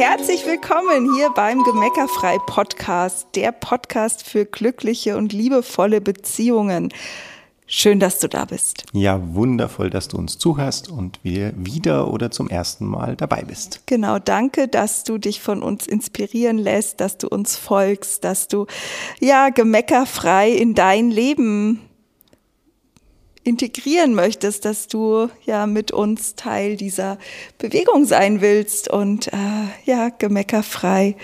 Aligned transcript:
Herzlich 0.00 0.46
willkommen 0.46 1.14
hier 1.14 1.28
beim 1.28 1.62
Gemeckerfrei 1.62 2.38
Podcast, 2.46 3.26
der 3.34 3.52
Podcast 3.52 4.26
für 4.26 4.46
glückliche 4.46 5.18
und 5.18 5.34
liebevolle 5.34 6.00
Beziehungen. 6.00 6.88
Schön, 7.66 8.00
dass 8.00 8.18
du 8.18 8.26
da 8.26 8.46
bist. 8.46 8.86
Ja, 8.94 9.20
wundervoll, 9.34 9.90
dass 9.90 10.08
du 10.08 10.16
uns 10.16 10.38
zuhörst 10.38 10.88
und 10.90 11.20
wir 11.22 11.52
wieder 11.54 12.10
oder 12.10 12.30
zum 12.30 12.48
ersten 12.48 12.86
Mal 12.86 13.14
dabei 13.14 13.42
bist. 13.42 13.82
Genau, 13.84 14.18
danke, 14.18 14.68
dass 14.68 15.04
du 15.04 15.18
dich 15.18 15.42
von 15.42 15.62
uns 15.62 15.86
inspirieren 15.86 16.56
lässt, 16.56 17.02
dass 17.02 17.18
du 17.18 17.28
uns 17.28 17.56
folgst, 17.56 18.24
dass 18.24 18.48
du 18.48 18.64
ja 19.20 19.50
gemeckerfrei 19.50 20.50
in 20.50 20.74
dein 20.74 21.10
Leben 21.10 21.78
integrieren 23.42 24.14
möchtest, 24.14 24.64
dass 24.64 24.86
du 24.86 25.28
ja 25.44 25.66
mit 25.66 25.92
uns 25.92 26.34
Teil 26.34 26.76
dieser 26.76 27.18
Bewegung 27.58 28.04
sein 28.04 28.40
willst 28.40 28.90
und 28.90 29.28
äh, 29.28 29.36
ja 29.84 30.10
gemeckerfrei 30.10 31.16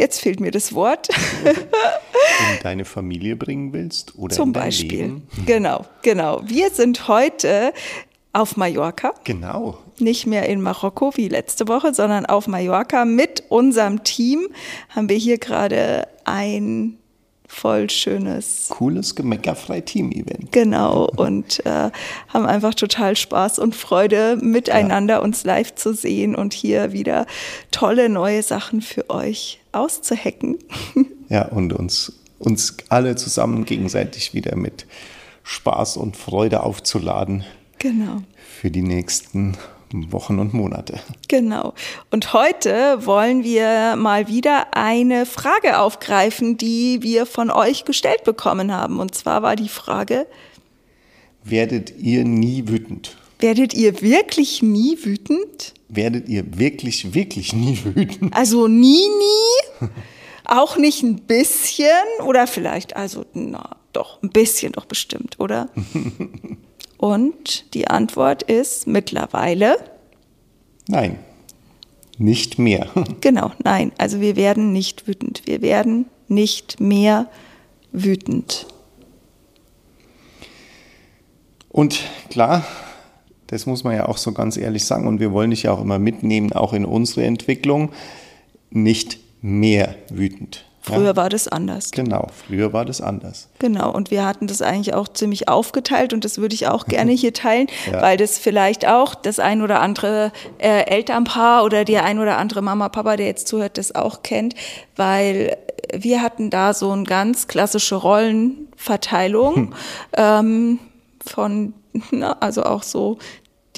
jetzt 0.00 0.20
fehlt 0.20 0.40
mir 0.40 0.50
das 0.50 0.74
Wort. 0.74 1.08
in 1.44 2.62
deine 2.62 2.84
Familie 2.84 3.36
bringen 3.36 3.72
willst 3.72 4.18
oder 4.18 4.34
Zum 4.34 4.52
Beispiel. 4.52 5.02
Leben. 5.02 5.28
Genau, 5.46 5.84
genau. 6.02 6.42
Wir 6.44 6.70
sind 6.70 7.08
heute 7.08 7.72
auf 8.32 8.56
Mallorca. 8.56 9.12
Genau. 9.24 9.78
Nicht 9.98 10.26
mehr 10.26 10.48
in 10.48 10.60
Marokko 10.60 11.12
wie 11.16 11.28
letzte 11.28 11.68
Woche, 11.68 11.92
sondern 11.92 12.26
auf 12.26 12.46
Mallorca 12.46 13.04
mit 13.04 13.44
unserem 13.48 14.04
Team 14.04 14.48
haben 14.88 15.08
wir 15.08 15.16
hier 15.16 15.38
gerade 15.38 16.08
ein 16.24 16.99
voll 17.50 17.90
schönes 17.90 18.68
Cooles 18.70 19.16
gemeckerfrei 19.16 19.80
Team-Event. 19.80 20.52
Genau, 20.52 21.10
und 21.16 21.64
äh, 21.66 21.90
haben 22.28 22.46
einfach 22.46 22.74
total 22.74 23.16
Spaß 23.16 23.58
und 23.58 23.74
Freude, 23.74 24.38
miteinander 24.40 25.14
ja. 25.14 25.20
uns 25.20 25.44
live 25.44 25.74
zu 25.74 25.92
sehen 25.92 26.36
und 26.36 26.54
hier 26.54 26.92
wieder 26.92 27.26
tolle 27.72 28.08
neue 28.08 28.42
Sachen 28.42 28.80
für 28.80 29.10
euch 29.10 29.60
auszuhacken. 29.72 30.58
Ja, 31.32 31.46
und 31.46 31.72
uns, 31.72 32.12
uns 32.40 32.78
alle 32.88 33.14
zusammen 33.14 33.64
gegenseitig 33.64 34.34
wieder 34.34 34.56
mit 34.56 34.84
Spaß 35.44 35.96
und 35.96 36.16
Freude 36.16 36.64
aufzuladen. 36.64 37.44
Genau. 37.78 38.22
Für 38.60 38.72
die 38.72 38.82
nächsten 38.82 39.56
Wochen 39.92 40.38
und 40.38 40.54
Monate. 40.54 41.00
Genau. 41.28 41.74
Und 42.10 42.32
heute 42.32 43.04
wollen 43.04 43.44
wir 43.44 43.96
mal 43.96 44.28
wieder 44.28 44.76
eine 44.76 45.26
Frage 45.26 45.78
aufgreifen, 45.78 46.56
die 46.56 47.02
wir 47.02 47.26
von 47.26 47.50
euch 47.50 47.84
gestellt 47.84 48.24
bekommen 48.24 48.72
haben. 48.72 49.00
Und 49.00 49.14
zwar 49.14 49.42
war 49.42 49.56
die 49.56 49.68
Frage, 49.68 50.26
werdet 51.44 51.98
ihr 51.98 52.24
nie 52.24 52.68
wütend? 52.68 53.16
Werdet 53.40 53.74
ihr 53.74 54.02
wirklich 54.02 54.62
nie 54.62 54.98
wütend? 55.02 55.74
Werdet 55.88 56.28
ihr 56.28 56.58
wirklich, 56.58 57.14
wirklich 57.14 57.52
nie 57.52 57.78
wütend? 57.82 58.34
Also 58.34 58.68
nie, 58.68 59.08
nie? 59.08 59.88
Auch 60.44 60.76
nicht 60.76 61.02
ein 61.02 61.22
bisschen? 61.22 61.86
Oder 62.24 62.46
vielleicht, 62.46 62.96
also, 62.96 63.24
na, 63.32 63.76
doch, 63.92 64.22
ein 64.22 64.30
bisschen 64.30 64.72
doch 64.72 64.84
bestimmt, 64.84 65.40
oder? 65.40 65.68
Und 67.00 67.72
die 67.72 67.88
Antwort 67.88 68.42
ist 68.42 68.86
mittlerweile. 68.86 69.78
Nein, 70.86 71.18
nicht 72.18 72.58
mehr. 72.58 72.88
Genau, 73.22 73.52
nein. 73.64 73.92
Also 73.96 74.20
wir 74.20 74.36
werden 74.36 74.74
nicht 74.74 75.08
wütend. 75.08 75.40
Wir 75.46 75.62
werden 75.62 76.10
nicht 76.28 76.78
mehr 76.78 77.30
wütend. 77.90 78.66
Und 81.70 82.00
klar, 82.28 82.66
das 83.46 83.64
muss 83.64 83.82
man 83.82 83.94
ja 83.94 84.06
auch 84.06 84.18
so 84.18 84.32
ganz 84.32 84.58
ehrlich 84.58 84.84
sagen. 84.84 85.06
Und 85.06 85.20
wir 85.20 85.32
wollen 85.32 85.52
dich 85.52 85.62
ja 85.62 85.72
auch 85.72 85.80
immer 85.80 85.98
mitnehmen, 85.98 86.52
auch 86.52 86.74
in 86.74 86.84
unsere 86.84 87.24
Entwicklung, 87.24 87.92
nicht 88.68 89.20
mehr 89.40 89.94
wütend. 90.10 90.66
Früher 90.82 91.04
ja? 91.04 91.16
war 91.16 91.28
das 91.28 91.46
anders. 91.46 91.90
Genau, 91.90 92.28
früher 92.46 92.72
war 92.72 92.84
das 92.84 93.00
anders. 93.00 93.48
Genau, 93.58 93.92
und 93.92 94.10
wir 94.10 94.24
hatten 94.24 94.46
das 94.46 94.62
eigentlich 94.62 94.94
auch 94.94 95.08
ziemlich 95.08 95.48
aufgeteilt 95.48 96.12
und 96.12 96.24
das 96.24 96.38
würde 96.38 96.54
ich 96.54 96.68
auch 96.68 96.86
gerne 96.86 97.12
hier 97.12 97.34
teilen, 97.34 97.66
ja. 97.92 98.00
weil 98.00 98.16
das 98.16 98.38
vielleicht 98.38 98.86
auch 98.86 99.14
das 99.14 99.38
ein 99.38 99.60
oder 99.62 99.80
andere 99.80 100.32
äh, 100.58 100.86
Elternpaar 100.86 101.64
oder 101.64 101.84
die 101.84 101.98
ein 101.98 102.18
oder 102.18 102.38
andere 102.38 102.62
Mama, 102.62 102.88
Papa, 102.88 103.16
der 103.16 103.26
jetzt 103.26 103.46
zuhört, 103.46 103.76
das 103.76 103.94
auch 103.94 104.22
kennt, 104.22 104.54
weil 104.96 105.56
wir 105.92 106.22
hatten 106.22 106.50
da 106.50 106.72
so 106.72 106.90
eine 106.90 107.04
ganz 107.04 107.46
klassische 107.46 107.96
Rollenverteilung 107.96 109.54
hm. 109.54 109.74
ähm, 110.16 110.78
von, 111.24 111.74
na, 112.10 112.36
also 112.40 112.62
auch 112.64 112.82
so 112.82 113.18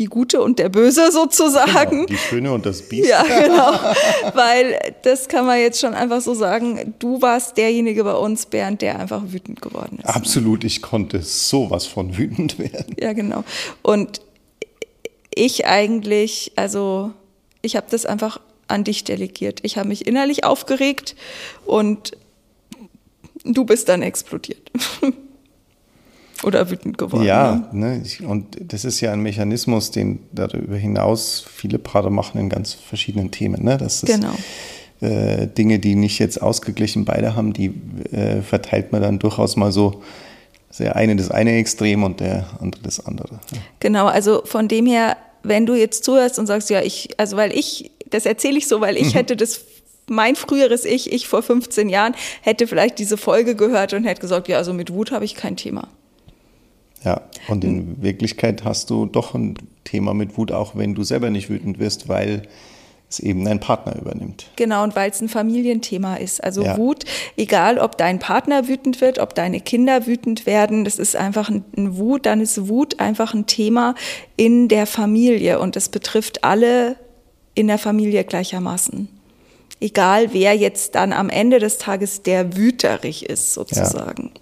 die 0.03 0.07
Gute 0.07 0.43
und 0.43 0.59
der 0.59 0.69
Böse 0.69 1.13
sozusagen. 1.13 1.91
Genau, 1.91 2.07
die 2.07 2.17
Schöne 2.17 2.53
und 2.53 2.67
das 2.67 2.83
Biest. 2.83 3.09
Ja, 3.09 3.23
genau. 3.23 3.73
Weil 4.35 4.95
das 5.03 5.29
kann 5.29 5.47
man 5.47 5.61
jetzt 5.61 5.81
schon 5.81 5.95
einfach 5.95 6.21
so 6.21 6.35
sagen. 6.35 6.95
Du 6.99 7.23
warst 7.23 7.57
derjenige 7.57 8.03
bei 8.03 8.15
uns, 8.15 8.47
Bernd, 8.47 8.83
der 8.83 8.99
einfach 8.99 9.23
wütend 9.27 9.63
geworden 9.63 10.01
ist. 10.03 10.09
Absolut, 10.09 10.65
ich 10.65 10.83
konnte 10.83 11.23
sowas 11.23 11.87
von 11.87 12.19
wütend 12.19 12.59
werden. 12.59 12.97
Ja, 13.01 13.13
genau. 13.13 13.45
Und 13.83 14.21
ich 15.33 15.67
eigentlich, 15.67 16.53
also 16.57 17.13
ich 17.63 17.77
habe 17.77 17.87
das 17.89 18.05
einfach 18.05 18.41
an 18.67 18.83
dich 18.83 19.05
delegiert. 19.05 19.61
Ich 19.63 19.79
habe 19.79 19.89
mich 19.89 20.07
innerlich 20.07 20.45
aufgeregt 20.45 21.15
und 21.65 22.13
du 23.45 23.65
bist 23.65 23.89
dann 23.89 24.03
explodiert. 24.03 24.69
Oder 26.43 26.71
wütend 26.71 26.99
geworden. 26.99 27.25
Ja, 27.25 27.69
ne? 27.73 28.03
und 28.27 28.59
das 28.61 28.85
ist 28.85 29.01
ja 29.01 29.13
ein 29.13 29.21
Mechanismus, 29.21 29.91
den 29.91 30.21
darüber 30.33 30.77
hinaus 30.77 31.45
viele 31.53 31.79
Paare 31.79 32.11
machen 32.11 32.41
in 32.41 32.49
ganz 32.49 32.75
verschiedenen 32.75 33.31
Themen. 33.31 33.63
Ne? 33.65 33.79
Das 33.79 34.03
ist, 34.03 34.13
genau. 34.13 34.35
Äh, 35.01 35.49
Dinge, 35.49 35.79
die 35.79 35.95
nicht 35.95 36.19
jetzt 36.19 36.41
ausgeglichen 36.41 37.05
beide 37.05 37.37
haben, 37.37 37.53
die 37.53 37.75
äh, 38.13 38.43
verteilt 38.43 38.93
man 38.93 39.03
dann 39.03 39.19
durchaus 39.19 39.57
mal 39.57 39.73
so. 39.73 40.03
Der 40.79 40.97
eine 40.97 41.17
das 41.17 41.31
eine 41.31 41.57
Extrem 41.59 42.03
und 42.03 42.21
der 42.21 42.47
andere 42.61 42.83
das 42.83 43.05
andere. 43.05 43.35
Ja. 43.53 43.59
Genau, 43.81 44.07
also 44.07 44.43
von 44.45 44.69
dem 44.69 44.87
her, 44.87 45.17
wenn 45.43 45.67
du 45.67 45.75
jetzt 45.75 46.03
zuhörst 46.03 46.39
und 46.39 46.47
sagst, 46.47 46.71
ja, 46.71 46.81
ich, 46.81 47.11
also 47.19 47.37
weil 47.37 47.53
ich, 47.53 47.91
das 48.09 48.27
erzähle 48.27 48.59
ich 48.59 48.67
so, 48.67 48.81
weil 48.81 48.97
ich 48.97 49.09
mhm. 49.09 49.19
hätte 49.19 49.37
das 49.37 49.61
mein 50.09 50.37
früheres 50.37 50.85
Ich, 50.85 51.13
ich 51.13 51.29
vor 51.29 51.43
15 51.43 51.89
Jahren, 51.89 52.15
hätte 52.41 52.67
vielleicht 52.67 52.99
diese 52.99 53.17
Folge 53.17 53.55
gehört 53.55 53.93
und 53.93 54.05
hätte 54.05 54.21
gesagt, 54.21 54.49
ja, 54.49 54.57
also 54.59 54.73
mit 54.73 54.93
Wut 54.93 55.11
habe 55.11 55.25
ich 55.25 55.35
kein 55.35 55.57
Thema. 55.57 55.89
Ja, 57.05 57.23
und 57.49 57.65
in 57.65 57.79
hm. 57.79 58.03
Wirklichkeit 58.03 58.65
hast 58.65 58.91
du 58.91 59.07
doch 59.07 59.35
ein 59.35 59.55
Thema 59.85 60.15
mit 60.15 60.37
Wut, 60.37 60.53
auch 60.53 60.77
wenn 60.77 60.95
du 60.95 61.03
selber 61.03 61.31
nicht 61.31 61.51
wütend 61.51 61.79
wirst, 61.79 62.09
weil 62.09 62.43
es 63.13 63.21
eben 63.21 63.45
dein 63.45 63.61
Partner 63.61 63.97
übernimmt. 63.97 64.47
Genau, 64.57 64.83
und 64.83 64.97
weil 64.97 65.11
es 65.11 65.21
ein 65.21 65.29
Familienthema 65.29 66.17
ist. 66.17 66.43
Also 66.43 66.63
ja. 66.63 66.77
Wut, 66.77 67.05
egal 67.37 67.79
ob 67.79 67.99
dein 67.99 68.19
Partner 68.19 68.69
wütend 68.69 69.01
wird, 69.01 69.19
ob 69.19 69.35
deine 69.35 69.61
Kinder 69.61 70.07
wütend 70.07 70.47
werden, 70.47 70.85
das 70.85 70.99
ist 70.99 71.17
einfach 71.17 71.49
ein, 71.51 71.65
ein 71.77 71.97
Wut, 71.99 72.27
dann 72.27 72.41
ist 72.41 72.69
Wut 72.69 73.01
einfach 73.01 73.35
ein 73.35 73.47
Thema 73.47 73.95
in 74.37 74.69
der 74.69 74.87
Familie 74.87 75.61
und 75.61 75.77
das 75.77 75.89
betrifft 75.89 76.45
alle 76.45 76.97
in 77.55 77.67
der 77.67 77.79
Familie 77.79 78.25
gleichermaßen. 78.25 79.09
Egal 79.81 80.33
wer 80.33 80.55
jetzt 80.55 80.95
dann 80.95 81.13
am 81.13 81.29
Ende 81.29 81.59
des 81.59 81.79
Tages 81.79 82.23
der 82.23 82.57
wüterig 82.57 83.29
ist, 83.29 83.53
sozusagen. 83.53 84.31
Ja. 84.35 84.41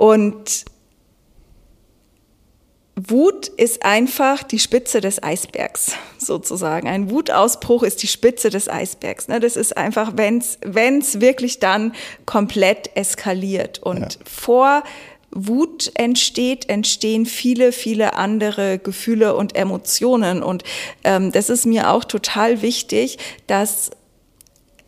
Und 0.00 0.64
Wut 2.96 3.48
ist 3.48 3.84
einfach 3.84 4.42
die 4.42 4.58
Spitze 4.58 5.02
des 5.02 5.22
Eisbergs, 5.22 5.92
sozusagen. 6.16 6.88
Ein 6.88 7.10
Wutausbruch 7.10 7.82
ist 7.82 8.02
die 8.02 8.06
Spitze 8.06 8.48
des 8.48 8.70
Eisbergs. 8.70 9.28
Ne? 9.28 9.40
Das 9.40 9.56
ist 9.56 9.76
einfach, 9.76 10.12
wenn 10.16 10.38
es 10.38 11.20
wirklich 11.20 11.58
dann 11.58 11.92
komplett 12.24 12.96
eskaliert. 12.96 13.80
Und 13.80 14.14
ja. 14.14 14.20
vor 14.24 14.84
Wut 15.32 15.92
entsteht, 15.96 16.70
entstehen 16.70 17.26
viele, 17.26 17.70
viele 17.70 18.14
andere 18.14 18.78
Gefühle 18.78 19.36
und 19.36 19.54
Emotionen. 19.54 20.42
Und 20.42 20.64
ähm, 21.04 21.30
das 21.30 21.50
ist 21.50 21.66
mir 21.66 21.90
auch 21.90 22.04
total 22.04 22.62
wichtig, 22.62 23.18
dass 23.46 23.90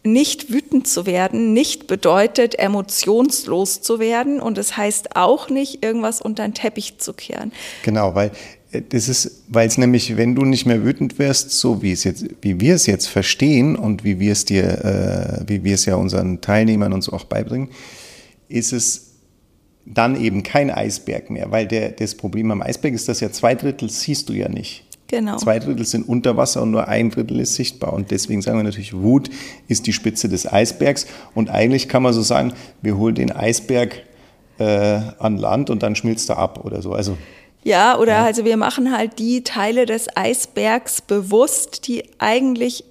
nicht 0.04 0.52
wütend 0.52 0.88
zu 0.88 1.06
werden 1.06 1.52
nicht 1.52 1.86
bedeutet, 1.86 2.58
emotionslos 2.58 3.82
zu 3.82 3.98
werden 4.00 4.40
und 4.40 4.58
es 4.58 4.68
das 4.68 4.76
heißt 4.76 5.16
auch 5.16 5.48
nicht, 5.48 5.84
irgendwas 5.84 6.20
unter 6.20 6.42
den 6.42 6.54
Teppich 6.54 6.98
zu 6.98 7.12
kehren. 7.12 7.52
Genau, 7.84 8.14
weil 8.14 8.32
äh, 8.72 8.82
das 8.88 9.08
ist, 9.08 9.42
weil 9.48 9.68
es 9.68 9.78
nämlich, 9.78 10.16
wenn 10.16 10.34
du 10.34 10.44
nicht 10.44 10.66
mehr 10.66 10.84
wütend 10.84 11.18
wirst, 11.18 11.50
so 11.50 11.82
wie 11.82 11.92
es 11.92 12.04
jetzt, 12.04 12.24
wie 12.40 12.60
wir 12.60 12.74
es 12.74 12.86
jetzt 12.86 13.06
verstehen 13.06 13.76
und 13.76 14.04
wie 14.04 14.18
wir 14.18 14.32
es 14.32 14.44
dir, 14.44 15.42
äh, 15.44 15.48
wie 15.48 15.62
wir 15.64 15.74
es 15.74 15.84
ja 15.84 15.96
unseren 15.96 16.40
Teilnehmern 16.40 16.92
und 16.92 17.02
so 17.02 17.12
auch 17.12 17.24
beibringen, 17.24 17.68
ist 18.48 18.72
es 18.72 19.12
dann 19.84 20.20
eben 20.20 20.42
kein 20.42 20.70
Eisberg 20.70 21.30
mehr, 21.30 21.50
weil 21.50 21.66
der, 21.66 21.90
das 21.90 22.14
Problem 22.14 22.50
am 22.50 22.62
Eisberg 22.62 22.94
ist, 22.94 23.08
dass 23.08 23.20
ja 23.20 23.30
zwei 23.32 23.54
Drittel 23.54 23.90
siehst 23.90 24.28
du 24.28 24.32
ja 24.32 24.48
nicht. 24.48 24.84
Genau. 25.12 25.36
Zwei 25.36 25.58
Drittel 25.58 25.84
sind 25.84 26.08
unter 26.08 26.38
Wasser 26.38 26.62
und 26.62 26.70
nur 26.70 26.88
ein 26.88 27.10
Drittel 27.10 27.38
ist 27.38 27.54
sichtbar. 27.54 27.92
Und 27.92 28.10
deswegen 28.10 28.40
sagen 28.40 28.58
wir 28.58 28.62
natürlich, 28.62 28.94
Wut 28.94 29.28
ist 29.68 29.86
die 29.86 29.92
Spitze 29.92 30.26
des 30.26 30.50
Eisbergs. 30.50 31.06
Und 31.34 31.50
eigentlich 31.50 31.86
kann 31.90 32.02
man 32.02 32.14
so 32.14 32.22
sagen, 32.22 32.54
wir 32.80 32.96
holen 32.96 33.14
den 33.14 33.30
Eisberg 33.30 34.04
äh, 34.58 35.00
an 35.18 35.36
Land 35.36 35.68
und 35.68 35.82
dann 35.82 35.96
schmilzt 35.96 36.30
er 36.30 36.38
ab 36.38 36.64
oder 36.64 36.80
so. 36.80 36.94
Also 36.94 37.18
Ja, 37.62 37.98
oder 37.98 38.12
ja. 38.12 38.24
also 38.24 38.46
wir 38.46 38.56
machen 38.56 38.90
halt 38.90 39.18
die 39.18 39.44
Teile 39.44 39.84
des 39.84 40.16
Eisbergs 40.16 41.02
bewusst, 41.02 41.86
die 41.88 42.04
eigentlich 42.18 42.82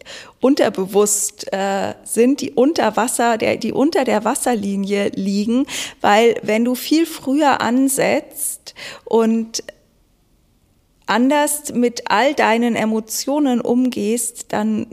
unterbewusst 0.41 1.51
äh, 1.51 1.95
sind, 2.03 2.41
die 2.41 2.51
unter 2.51 2.97
Wasser, 2.97 3.39
der, 3.39 3.57
die 3.57 3.71
unter 3.71 4.03
der 4.03 4.25
Wasserlinie 4.25 5.09
liegen, 5.15 5.65
weil 6.01 6.35
wenn 6.43 6.65
du 6.65 6.75
viel 6.75 7.07
früher 7.07 7.61
ansetzt 7.61 8.75
und 9.05 9.63
anders 11.05 11.73
mit 11.73 12.09
all 12.09 12.33
deinen 12.33 12.75
Emotionen 12.75 13.61
umgehst, 13.61 14.47
dann 14.49 14.87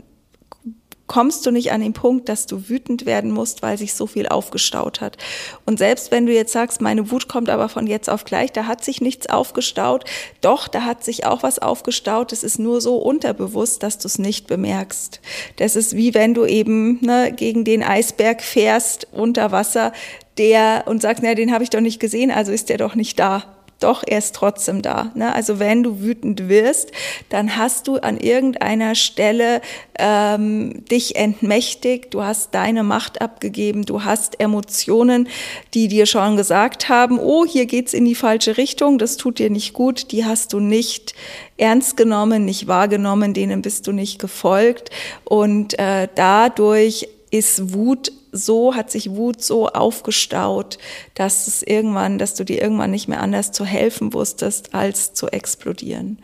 kommst 1.09 1.45
du 1.45 1.51
nicht 1.51 1.73
an 1.73 1.81
den 1.81 1.91
Punkt, 1.91 2.29
dass 2.29 2.45
du 2.45 2.69
wütend 2.69 3.05
werden 3.05 3.31
musst, 3.31 3.61
weil 3.61 3.77
sich 3.77 3.93
so 3.95 4.07
viel 4.07 4.27
aufgestaut 4.27 5.01
hat. 5.01 5.17
Und 5.65 5.79
selbst 5.79 6.11
wenn 6.11 6.25
du 6.25 6.33
jetzt 6.33 6.53
sagst, 6.53 6.79
meine 6.79 7.11
Wut 7.11 7.27
kommt 7.27 7.49
aber 7.49 7.67
von 7.67 7.87
jetzt 7.87 8.09
auf 8.09 8.23
gleich, 8.23 8.53
da 8.53 8.67
hat 8.67 8.85
sich 8.85 9.01
nichts 9.01 9.27
aufgestaut. 9.27 10.05
Doch, 10.39 10.69
da 10.69 10.83
hat 10.83 11.03
sich 11.03 11.25
auch 11.25 11.43
was 11.43 11.59
aufgestaut. 11.59 12.31
Es 12.31 12.43
ist 12.43 12.59
nur 12.59 12.79
so 12.79 12.97
unterbewusst, 12.97 13.83
dass 13.83 13.97
du 13.97 14.07
es 14.07 14.19
nicht 14.19 14.47
bemerkst. 14.47 15.19
Das 15.57 15.75
ist 15.75 15.97
wie 15.97 16.13
wenn 16.13 16.33
du 16.33 16.45
eben 16.45 17.03
ne, 17.03 17.33
gegen 17.35 17.65
den 17.65 17.83
Eisberg 17.83 18.41
fährst 18.41 19.07
unter 19.11 19.51
Wasser, 19.51 19.91
der 20.37 20.83
und 20.85 21.01
sagst, 21.01 21.23
na, 21.23 21.33
den 21.33 21.51
habe 21.51 21.63
ich 21.63 21.69
doch 21.69 21.81
nicht 21.81 21.99
gesehen, 21.99 22.31
also 22.31 22.51
ist 22.51 22.69
der 22.69 22.77
doch 22.77 22.95
nicht 22.95 23.19
da 23.19 23.58
doch, 23.79 24.03
er 24.05 24.17
ist 24.17 24.35
trotzdem 24.35 24.81
da. 24.81 25.11
Ne? 25.15 25.33
Also 25.33 25.59
wenn 25.59 25.83
du 25.83 26.01
wütend 26.01 26.49
wirst, 26.49 26.91
dann 27.29 27.55
hast 27.55 27.87
du 27.87 27.97
an 27.97 28.17
irgendeiner 28.17 28.95
Stelle 28.95 29.61
ähm, 29.97 30.85
dich 30.85 31.15
entmächtigt, 31.15 32.13
du 32.13 32.23
hast 32.23 32.53
deine 32.53 32.83
Macht 32.83 33.21
abgegeben, 33.21 33.85
du 33.85 34.03
hast 34.03 34.39
Emotionen, 34.39 35.27
die 35.73 35.87
dir 35.87 36.05
schon 36.05 36.37
gesagt 36.37 36.89
haben, 36.89 37.19
oh, 37.19 37.45
hier 37.45 37.65
geht's 37.65 37.93
in 37.93 38.05
die 38.05 38.15
falsche 38.15 38.57
Richtung, 38.57 38.97
das 38.97 39.17
tut 39.17 39.39
dir 39.39 39.49
nicht 39.49 39.73
gut, 39.73 40.11
die 40.11 40.25
hast 40.25 40.53
du 40.53 40.59
nicht 40.59 41.15
ernst 41.57 41.97
genommen, 41.97 42.45
nicht 42.45 42.67
wahrgenommen, 42.67 43.33
denen 43.33 43.61
bist 43.61 43.87
du 43.87 43.91
nicht 43.91 44.19
gefolgt 44.19 44.89
und 45.23 45.77
äh, 45.79 46.07
dadurch 46.15 47.07
ist 47.31 47.73
Wut 47.73 48.11
so, 48.31 48.75
hat 48.75 48.91
sich 48.91 49.11
Wut 49.11 49.41
so 49.41 49.67
aufgestaut, 49.67 50.77
dass 51.15 51.47
es 51.47 51.63
irgendwann, 51.63 52.17
dass 52.17 52.35
du 52.35 52.43
dir 52.43 52.61
irgendwann 52.61 52.91
nicht 52.91 53.07
mehr 53.07 53.21
anders 53.21 53.51
zu 53.51 53.65
helfen 53.65 54.13
wusstest, 54.13 54.73
als 54.73 55.13
zu 55.13 55.27
explodieren. 55.27 56.19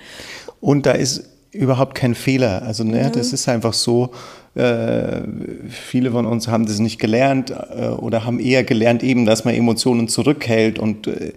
Und 0.60 0.86
da 0.86 0.92
ist 0.92 1.30
überhaupt 1.52 1.96
kein 1.96 2.16
Fehler. 2.16 2.62
Also 2.63 2.84
ne, 2.84 3.02
ja. 3.02 3.10
das 3.10 3.34
ist 3.34 3.48
einfach 3.48 3.74
so, 3.74 4.12
äh, 4.56 5.22
viele 5.69 6.12
von 6.12 6.25
uns 6.25 6.48
haben 6.48 6.66
das 6.66 6.80
nicht 6.80 6.98
gelernt 6.98 7.52
äh, 7.52 7.88
oder 7.90 8.25
haben 8.25 8.40
eher 8.40 8.63
gelernt, 8.63 9.04
eben, 9.04 9.25
dass 9.25 9.44
man 9.44 9.54
Emotionen 9.54 10.07
zurückhält 10.07 10.80
und 10.80 11.07
äh, 11.07 11.34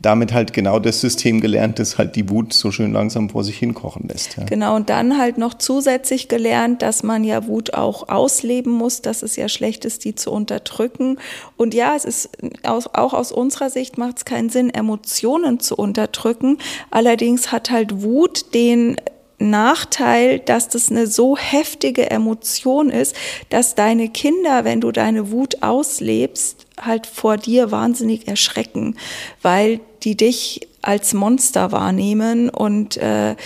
damit 0.00 0.32
halt 0.32 0.52
genau 0.52 0.80
das 0.80 1.00
System 1.00 1.40
gelernt, 1.40 1.78
das 1.78 1.96
halt 1.96 2.16
die 2.16 2.28
Wut 2.28 2.52
so 2.52 2.72
schön 2.72 2.92
langsam 2.92 3.30
vor 3.30 3.44
sich 3.44 3.58
hinkochen 3.58 4.08
lässt. 4.08 4.36
Ja. 4.36 4.44
Genau, 4.44 4.74
und 4.74 4.90
dann 4.90 5.16
halt 5.16 5.38
noch 5.38 5.54
zusätzlich 5.54 6.28
gelernt, 6.28 6.82
dass 6.82 7.04
man 7.04 7.22
ja 7.22 7.46
Wut 7.46 7.72
auch 7.74 8.08
ausleben 8.08 8.72
muss, 8.72 9.00
dass 9.00 9.22
es 9.22 9.36
ja 9.36 9.48
schlecht 9.48 9.84
ist, 9.84 10.04
die 10.04 10.16
zu 10.16 10.32
unterdrücken. 10.32 11.18
Und 11.56 11.72
ja, 11.72 11.94
es 11.94 12.04
ist 12.04 12.30
aus, 12.64 12.88
auch 12.92 13.14
aus 13.14 13.30
unserer 13.30 13.70
Sicht 13.70 13.96
macht 13.96 14.18
es 14.18 14.24
keinen 14.24 14.50
Sinn, 14.50 14.70
Emotionen 14.70 15.60
zu 15.60 15.76
unterdrücken. 15.76 16.58
Allerdings 16.90 17.52
hat 17.52 17.70
halt 17.70 18.02
Wut 18.02 18.54
den 18.54 18.96
Nachteil, 19.38 20.38
dass 20.38 20.68
das 20.68 20.90
eine 20.90 21.06
so 21.06 21.36
heftige 21.36 22.10
Emotion 22.10 22.90
ist, 22.90 23.14
dass 23.50 23.74
deine 23.74 24.08
Kinder, 24.08 24.64
wenn 24.64 24.80
du 24.80 24.92
deine 24.92 25.30
Wut 25.30 25.62
auslebst, 25.62 26.66
halt 26.80 27.06
vor 27.06 27.36
dir 27.36 27.70
wahnsinnig 27.70 28.28
erschrecken, 28.28 28.96
weil 29.42 29.80
die 30.02 30.16
dich 30.16 30.68
als 30.82 31.14
Monster 31.14 31.72
wahrnehmen 31.72 32.48
und 32.48 32.96
äh, 32.96 33.36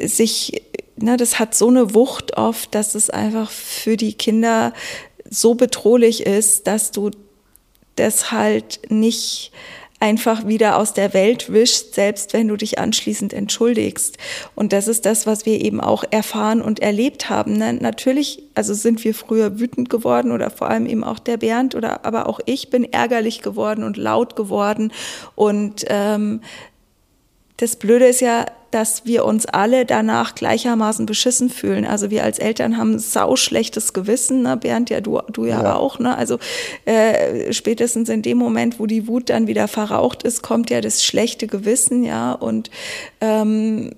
sich, 0.00 0.62
na, 0.96 1.16
das 1.16 1.38
hat 1.38 1.54
so 1.54 1.68
eine 1.68 1.94
Wucht 1.94 2.36
oft, 2.36 2.74
dass 2.74 2.94
es 2.94 3.10
einfach 3.10 3.50
für 3.50 3.96
die 3.96 4.12
Kinder 4.12 4.72
so 5.28 5.54
bedrohlich 5.54 6.26
ist, 6.26 6.66
dass 6.66 6.90
du 6.92 7.10
das 7.96 8.30
halt 8.30 8.80
nicht 8.88 9.50
einfach 10.00 10.46
wieder 10.46 10.76
aus 10.76 10.94
der 10.94 11.12
Welt 11.12 11.52
wischt, 11.52 11.94
selbst 11.94 12.32
wenn 12.32 12.48
du 12.48 12.56
dich 12.56 12.78
anschließend 12.78 13.32
entschuldigst. 13.32 14.16
Und 14.54 14.72
das 14.72 14.86
ist 14.86 15.06
das, 15.06 15.26
was 15.26 15.44
wir 15.44 15.60
eben 15.60 15.80
auch 15.80 16.04
erfahren 16.10 16.60
und 16.60 16.80
erlebt 16.80 17.28
haben. 17.30 17.54
Ne? 17.54 17.72
Natürlich, 17.72 18.42
also 18.54 18.74
sind 18.74 19.02
wir 19.04 19.14
früher 19.14 19.58
wütend 19.58 19.90
geworden 19.90 20.30
oder 20.30 20.50
vor 20.50 20.68
allem 20.70 20.86
eben 20.86 21.02
auch 21.02 21.18
der 21.18 21.36
Bernd 21.36 21.74
oder 21.74 22.04
aber 22.04 22.28
auch 22.28 22.40
ich 22.46 22.70
bin 22.70 22.84
ärgerlich 22.84 23.42
geworden 23.42 23.82
und 23.82 23.96
laut 23.96 24.36
geworden. 24.36 24.92
Und 25.34 25.84
ähm, 25.88 26.42
das 27.56 27.76
Blöde 27.76 28.06
ist 28.06 28.20
ja, 28.20 28.46
dass 28.70 29.06
wir 29.06 29.24
uns 29.24 29.46
alle 29.46 29.86
danach 29.86 30.34
gleichermaßen 30.34 31.06
beschissen 31.06 31.48
fühlen. 31.48 31.86
Also 31.86 32.10
wir 32.10 32.24
als 32.24 32.38
Eltern 32.38 32.76
haben 32.76 32.98
sau 32.98 33.36
schlechtes 33.36 33.92
Gewissen, 33.92 34.42
ne? 34.42 34.56
Bernd, 34.56 34.90
ja 34.90 35.00
du, 35.00 35.20
du 35.32 35.46
ja, 35.46 35.62
ja. 35.62 35.76
auch. 35.76 35.98
Ne? 35.98 36.16
Also 36.16 36.38
äh, 36.84 37.52
spätestens 37.52 38.08
in 38.08 38.22
dem 38.22 38.36
Moment, 38.36 38.78
wo 38.78 38.86
die 38.86 39.06
Wut 39.08 39.30
dann 39.30 39.46
wieder 39.46 39.68
verraucht 39.68 40.22
ist, 40.22 40.42
kommt 40.42 40.70
ja 40.70 40.80
das 40.80 41.02
schlechte 41.02 41.46
Gewissen, 41.46 42.04
ja. 42.04 42.32
Und 42.32 42.70
ähm, 43.20 43.92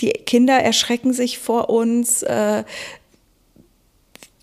die 0.00 0.10
Kinder 0.10 0.54
erschrecken 0.54 1.12
sich 1.12 1.38
vor 1.38 1.68
uns. 1.68 2.22
Äh, 2.22 2.64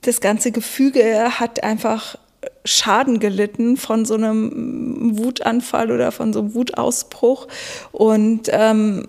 das 0.02 0.20
ganze 0.20 0.52
Gefüge 0.52 1.40
hat 1.40 1.64
einfach 1.64 2.18
Schaden 2.66 3.20
gelitten 3.20 3.78
von 3.78 4.06
so 4.06 4.16
einem 4.16 5.18
Wutanfall 5.18 5.92
oder 5.92 6.12
von 6.12 6.34
so 6.34 6.40
einem 6.40 6.54
Wutausbruch. 6.54 7.48
Und 7.92 8.50
ähm, 8.52 9.08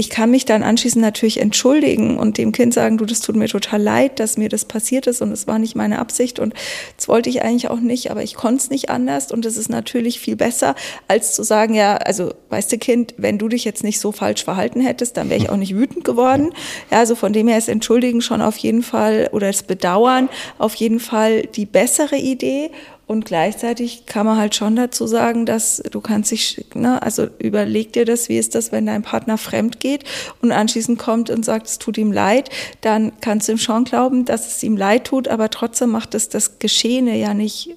ich 0.00 0.08
kann 0.08 0.30
mich 0.30 0.46
dann 0.46 0.62
anschließend 0.62 1.02
natürlich 1.02 1.40
entschuldigen 1.40 2.18
und 2.18 2.38
dem 2.38 2.52
Kind 2.52 2.72
sagen, 2.72 2.96
du, 2.96 3.04
das 3.04 3.20
tut 3.20 3.36
mir 3.36 3.48
total 3.48 3.82
leid, 3.82 4.18
dass 4.18 4.38
mir 4.38 4.48
das 4.48 4.64
passiert 4.64 5.06
ist 5.06 5.20
und 5.20 5.30
es 5.30 5.46
war 5.46 5.58
nicht 5.58 5.76
meine 5.76 5.98
Absicht 5.98 6.38
und 6.38 6.54
das 6.96 7.06
wollte 7.06 7.28
ich 7.28 7.42
eigentlich 7.42 7.68
auch 7.68 7.80
nicht, 7.80 8.10
aber 8.10 8.22
ich 8.22 8.34
konnte 8.34 8.62
es 8.62 8.70
nicht 8.70 8.88
anders 8.88 9.30
und 9.30 9.44
es 9.44 9.58
ist 9.58 9.68
natürlich 9.68 10.18
viel 10.18 10.36
besser, 10.36 10.74
als 11.06 11.34
zu 11.34 11.42
sagen, 11.42 11.74
ja, 11.74 11.98
also 11.98 12.32
weißt 12.48 12.72
du 12.72 12.78
Kind, 12.78 13.12
wenn 13.18 13.36
du 13.36 13.48
dich 13.48 13.66
jetzt 13.66 13.84
nicht 13.84 14.00
so 14.00 14.10
falsch 14.10 14.42
verhalten 14.42 14.80
hättest, 14.80 15.18
dann 15.18 15.28
wäre 15.28 15.38
ich 15.38 15.50
auch 15.50 15.58
nicht 15.58 15.76
wütend 15.76 16.02
geworden. 16.02 16.54
Ja, 16.90 17.00
also 17.00 17.14
von 17.14 17.34
dem 17.34 17.46
her 17.46 17.58
ist 17.58 17.68
Entschuldigen 17.68 18.22
schon 18.22 18.40
auf 18.40 18.56
jeden 18.56 18.82
Fall 18.82 19.28
oder 19.32 19.48
das 19.48 19.64
Bedauern 19.64 20.30
auf 20.56 20.74
jeden 20.76 20.98
Fall 20.98 21.42
die 21.42 21.66
bessere 21.66 22.16
Idee 22.16 22.70
und 23.10 23.24
gleichzeitig 23.24 24.06
kann 24.06 24.24
man 24.24 24.38
halt 24.38 24.54
schon 24.54 24.76
dazu 24.76 25.08
sagen, 25.08 25.44
dass 25.44 25.82
du 25.90 26.00
kannst 26.00 26.30
dich, 26.30 26.64
ne, 26.74 27.02
also 27.02 27.26
überleg 27.40 27.92
dir 27.92 28.04
das, 28.04 28.28
wie 28.28 28.38
ist 28.38 28.54
das, 28.54 28.70
wenn 28.70 28.86
dein 28.86 29.02
Partner 29.02 29.36
fremd 29.36 29.80
geht 29.80 30.04
und 30.40 30.52
anschließend 30.52 30.96
kommt 30.96 31.28
und 31.28 31.44
sagt, 31.44 31.66
es 31.66 31.80
tut 31.80 31.98
ihm 31.98 32.12
leid, 32.12 32.50
dann 32.82 33.10
kannst 33.20 33.48
du 33.48 33.52
ihm 33.52 33.58
schon 33.58 33.82
glauben, 33.82 34.26
dass 34.26 34.46
es 34.46 34.62
ihm 34.62 34.76
leid 34.76 35.08
tut, 35.08 35.26
aber 35.26 35.50
trotzdem 35.50 35.90
macht 35.90 36.14
es 36.14 36.28
das 36.28 36.60
Geschehene 36.60 37.18
ja 37.18 37.34
nicht 37.34 37.70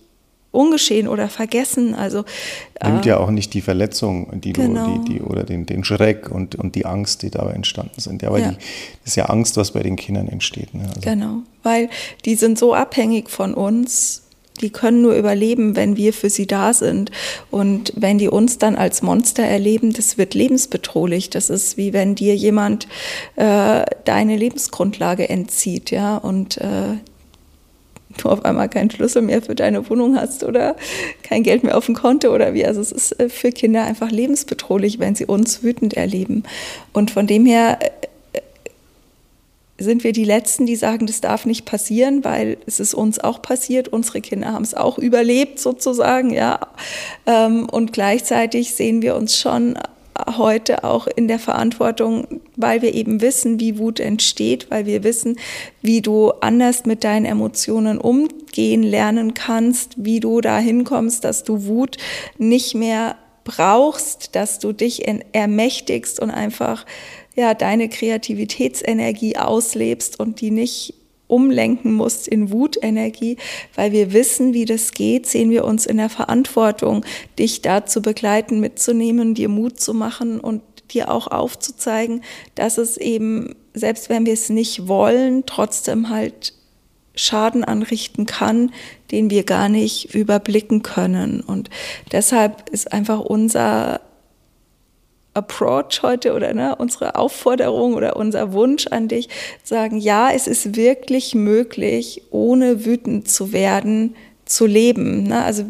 ungeschehen 0.51 1.07
oder 1.07 1.27
vergessen. 1.29 1.95
Also 1.95 2.25
nimmt 2.83 3.07
äh, 3.07 3.09
ja 3.09 3.17
auch 3.17 3.31
nicht 3.31 3.55
die 3.55 3.61
Verletzung, 3.61 4.39
die 4.39 4.53
genau. 4.53 4.85
du, 4.85 5.03
die, 5.03 5.13
die 5.13 5.21
oder 5.21 5.45
den, 5.45 5.65
den 5.65 5.83
Schreck 5.83 6.29
und, 6.29 6.53
und 6.53 6.75
die 6.75 6.85
Angst, 6.85 7.23
die 7.23 7.31
dabei 7.31 7.53
entstanden 7.53 7.99
sind. 7.99 8.21
Ja, 8.21 8.31
weil 8.31 8.41
ja. 8.43 8.49
Die, 8.51 8.57
das 8.57 9.07
ist 9.07 9.15
ja 9.15 9.25
Angst, 9.25 9.57
was 9.57 9.71
bei 9.71 9.81
den 9.81 9.95
Kindern 9.95 10.27
entsteht. 10.27 10.75
Ne? 10.75 10.83
Also. 10.87 11.01
Genau, 11.01 11.39
weil 11.63 11.89
die 12.23 12.35
sind 12.35 12.59
so 12.59 12.75
abhängig 12.75 13.31
von 13.31 13.55
uns 13.55 14.22
die 14.63 14.71
können 14.71 15.01
nur 15.01 15.13
überleben, 15.13 15.75
wenn 15.75 15.97
wir 15.97 16.13
für 16.13 16.29
sie 16.29 16.47
da 16.47 16.73
sind. 16.73 17.11
Und 17.51 17.93
wenn 17.95 18.17
die 18.17 18.29
uns 18.29 18.57
dann 18.57 18.75
als 18.75 19.01
Monster 19.01 19.43
erleben, 19.43 19.93
das 19.93 20.17
wird 20.17 20.33
lebensbedrohlich. 20.33 21.29
Das 21.29 21.49
ist 21.49 21.77
wie 21.77 21.93
wenn 21.93 22.15
dir 22.15 22.35
jemand 22.35 22.87
äh, 23.35 23.83
deine 24.05 24.37
Lebensgrundlage 24.37 25.29
entzieht, 25.29 25.91
ja, 25.91 26.17
und 26.17 26.57
äh, 26.57 26.95
du 28.17 28.29
auf 28.29 28.45
einmal 28.45 28.69
keinen 28.69 28.89
Schlüssel 28.89 29.21
mehr 29.21 29.41
für 29.41 29.55
deine 29.55 29.89
Wohnung 29.89 30.15
hast 30.15 30.43
oder 30.43 30.75
kein 31.23 31.43
Geld 31.43 31.63
mehr 31.63 31.77
auf 31.77 31.85
dem 31.85 31.95
Konto 31.95 32.33
oder 32.33 32.53
wie. 32.53 32.65
Also 32.65 32.81
es 32.81 32.91
ist 32.91 33.19
äh, 33.19 33.29
für 33.29 33.51
Kinder 33.51 33.83
einfach 33.83 34.11
lebensbedrohlich, 34.11 34.99
wenn 34.99 35.15
sie 35.15 35.25
uns 35.25 35.63
wütend 35.63 35.95
erleben. 35.95 36.43
Und 36.93 37.11
von 37.11 37.27
dem 37.27 37.45
her 37.45 37.79
äh, 37.81 37.89
sind 39.79 40.03
wir 40.03 40.11
die 40.11 40.25
Letzten, 40.25 40.65
die 40.65 40.75
sagen, 40.75 41.07
das 41.07 41.21
darf 41.21 41.45
nicht 41.45 41.65
passieren, 41.65 42.23
weil 42.23 42.57
es 42.67 42.79
ist 42.79 42.93
uns 42.93 43.19
auch 43.19 43.41
passiert. 43.41 43.87
Unsere 43.87 44.21
Kinder 44.21 44.53
haben 44.53 44.63
es 44.63 44.75
auch 44.75 44.97
überlebt 44.97 45.59
sozusagen, 45.59 46.31
ja. 46.31 46.59
Ähm, 47.25 47.67
und 47.69 47.91
gleichzeitig 47.91 48.75
sehen 48.75 49.01
wir 49.01 49.15
uns 49.15 49.37
schon 49.37 49.77
heute 50.37 50.83
auch 50.83 51.07
in 51.07 51.27
der 51.27 51.39
Verantwortung, 51.39 52.41
weil 52.55 52.81
wir 52.81 52.93
eben 52.93 53.21
wissen, 53.21 53.59
wie 53.59 53.79
Wut 53.79 53.99
entsteht, 53.99 54.69
weil 54.69 54.85
wir 54.85 55.03
wissen, 55.03 55.37
wie 55.81 56.01
du 56.01 56.31
anders 56.41 56.85
mit 56.85 57.03
deinen 57.03 57.25
Emotionen 57.25 57.97
umgehen 57.97 58.83
lernen 58.83 59.33
kannst, 59.33 59.93
wie 59.97 60.19
du 60.19 60.39
dahin 60.41 60.83
kommst, 60.83 61.23
dass 61.23 61.43
du 61.43 61.65
Wut 61.65 61.97
nicht 62.37 62.75
mehr 62.75 63.15
brauchst, 63.43 64.35
dass 64.35 64.59
du 64.59 64.71
dich 64.71 65.03
ermächtigst 65.33 66.19
und 66.19 66.31
einfach 66.31 66.85
ja, 67.35 67.53
deine 67.53 67.89
Kreativitätsenergie 67.89 69.37
auslebst 69.37 70.19
und 70.19 70.41
die 70.41 70.51
nicht 70.51 70.93
umlenken 71.27 71.93
musst 71.93 72.27
in 72.27 72.51
Wutenergie, 72.51 73.37
weil 73.75 73.91
wir 73.91 74.13
wissen, 74.13 74.53
wie 74.53 74.65
das 74.65 74.91
geht, 74.91 75.25
sehen 75.25 75.49
wir 75.49 75.65
uns 75.65 75.85
in 75.85 75.97
der 75.97 76.09
Verantwortung, 76.09 77.03
dich 77.39 77.61
da 77.61 77.85
zu 77.85 78.01
begleiten, 78.01 78.59
mitzunehmen, 78.59 79.33
dir 79.33 79.49
Mut 79.49 79.79
zu 79.79 79.93
machen 79.93 80.39
und 80.39 80.61
dir 80.91 81.09
auch 81.11 81.27
aufzuzeigen, 81.27 82.21
dass 82.55 82.77
es 82.77 82.97
eben, 82.97 83.55
selbst 83.73 84.09
wenn 84.09 84.25
wir 84.25 84.33
es 84.33 84.49
nicht 84.49 84.87
wollen, 84.87 85.45
trotzdem 85.45 86.09
halt 86.09 86.53
Schaden 87.15 87.63
anrichten 87.63 88.25
kann, 88.25 88.71
den 89.11 89.29
wir 89.29 89.43
gar 89.43 89.69
nicht 89.69 90.13
überblicken 90.15 90.81
können. 90.81 91.41
Und 91.41 91.69
deshalb 92.11 92.69
ist 92.69 92.91
einfach 92.91 93.19
unser 93.19 94.01
Approach 95.33 96.01
heute 96.03 96.33
oder 96.33 96.53
ne, 96.53 96.75
unsere 96.75 97.15
Aufforderung 97.15 97.95
oder 97.95 98.15
unser 98.15 98.53
Wunsch 98.53 98.87
an 98.87 99.07
dich, 99.07 99.29
sagen, 99.63 99.97
ja, 99.97 100.31
es 100.31 100.47
ist 100.47 100.75
wirklich 100.75 101.33
möglich, 101.35 102.23
ohne 102.31 102.85
wütend 102.85 103.27
zu 103.29 103.51
werden, 103.51 104.15
zu 104.45 104.65
leben. 104.65 105.23
Ne? 105.23 105.43
Also 105.43 105.65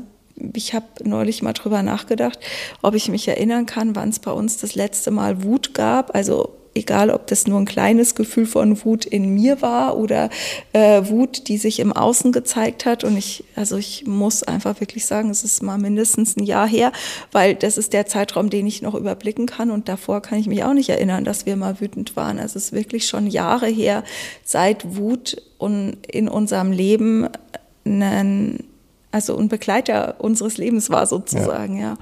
ich 0.54 0.74
habe 0.74 0.86
neulich 1.04 1.42
mal 1.42 1.54
drüber 1.54 1.84
nachgedacht, 1.84 2.40
ob 2.82 2.96
ich 2.96 3.08
mich 3.08 3.28
erinnern 3.28 3.66
kann, 3.66 3.96
wann 3.96 4.10
es 4.10 4.20
bei 4.20 4.32
uns 4.32 4.58
das 4.58 4.76
letzte 4.76 5.12
Mal 5.12 5.44
Wut 5.44 5.74
gab. 5.74 6.16
Also 6.16 6.54
egal 6.76 7.10
ob 7.10 7.28
das 7.28 7.48
nur 7.48 7.60
ein 7.60 7.66
kleines 7.66 8.16
Gefühl 8.16 8.46
von 8.46 8.84
Wut 8.84 9.06
in 9.06 9.34
mir 9.34 9.62
war 9.62 9.98
oder 9.98 10.30
äh, 10.74 11.04
Wut, 11.08 11.48
die 11.48 11.58
sich 11.58 11.80
im 11.80 11.94
Außen 11.94 12.32
gezeigt 12.32 12.86
hat. 12.86 13.04
Und 13.04 13.18
ich, 13.18 13.44
also 13.56 13.78
ich 13.78 14.06
muss 14.08 14.44
einfach 14.44 14.80
wirklich 14.80 15.06
sagen, 15.06 15.30
es 15.30 15.44
ist 15.44 15.62
mal 15.62 15.78
mindestens 15.78 16.36
ein 16.36 16.44
Jahr 16.44 16.68
her, 16.68 16.92
weil 17.32 17.56
das 17.56 17.78
ist 17.78 17.94
der 17.94 18.06
Zeitraum, 18.06 18.50
den 18.50 18.68
ich 18.68 18.82
noch 18.82 18.96
überblicken 18.96 19.46
kann. 19.46 19.72
Und 19.72 19.88
davor 19.90 20.22
kann 20.22 20.40
ich 20.40 20.48
mich 20.48 20.64
auch 20.64 20.74
nicht 20.74 20.90
erinnern, 20.90 21.24
dass 21.24 21.46
wir 21.46 21.56
mal 21.56 21.80
wütend 21.80 22.16
waren. 22.16 22.40
Also 22.40 22.58
es 22.58 22.66
ist 22.66 22.74
wirklich 22.74 23.08
schon 23.08 23.28
Jahre 23.28 23.68
her, 23.68 24.04
seit 24.44 24.96
Wut 24.96 25.42
und 25.58 25.98
in 26.08 26.28
unserem 26.28 26.72
Leben 26.72 27.28
einen 27.86 28.64
also 29.12 29.38
ein 29.38 29.48
Begleiter 29.48 30.16
unseres 30.18 30.58
Lebens 30.58 30.90
war 30.90 31.06
sozusagen, 31.06 31.78
ja. 31.78 31.84
ja. 31.84 31.98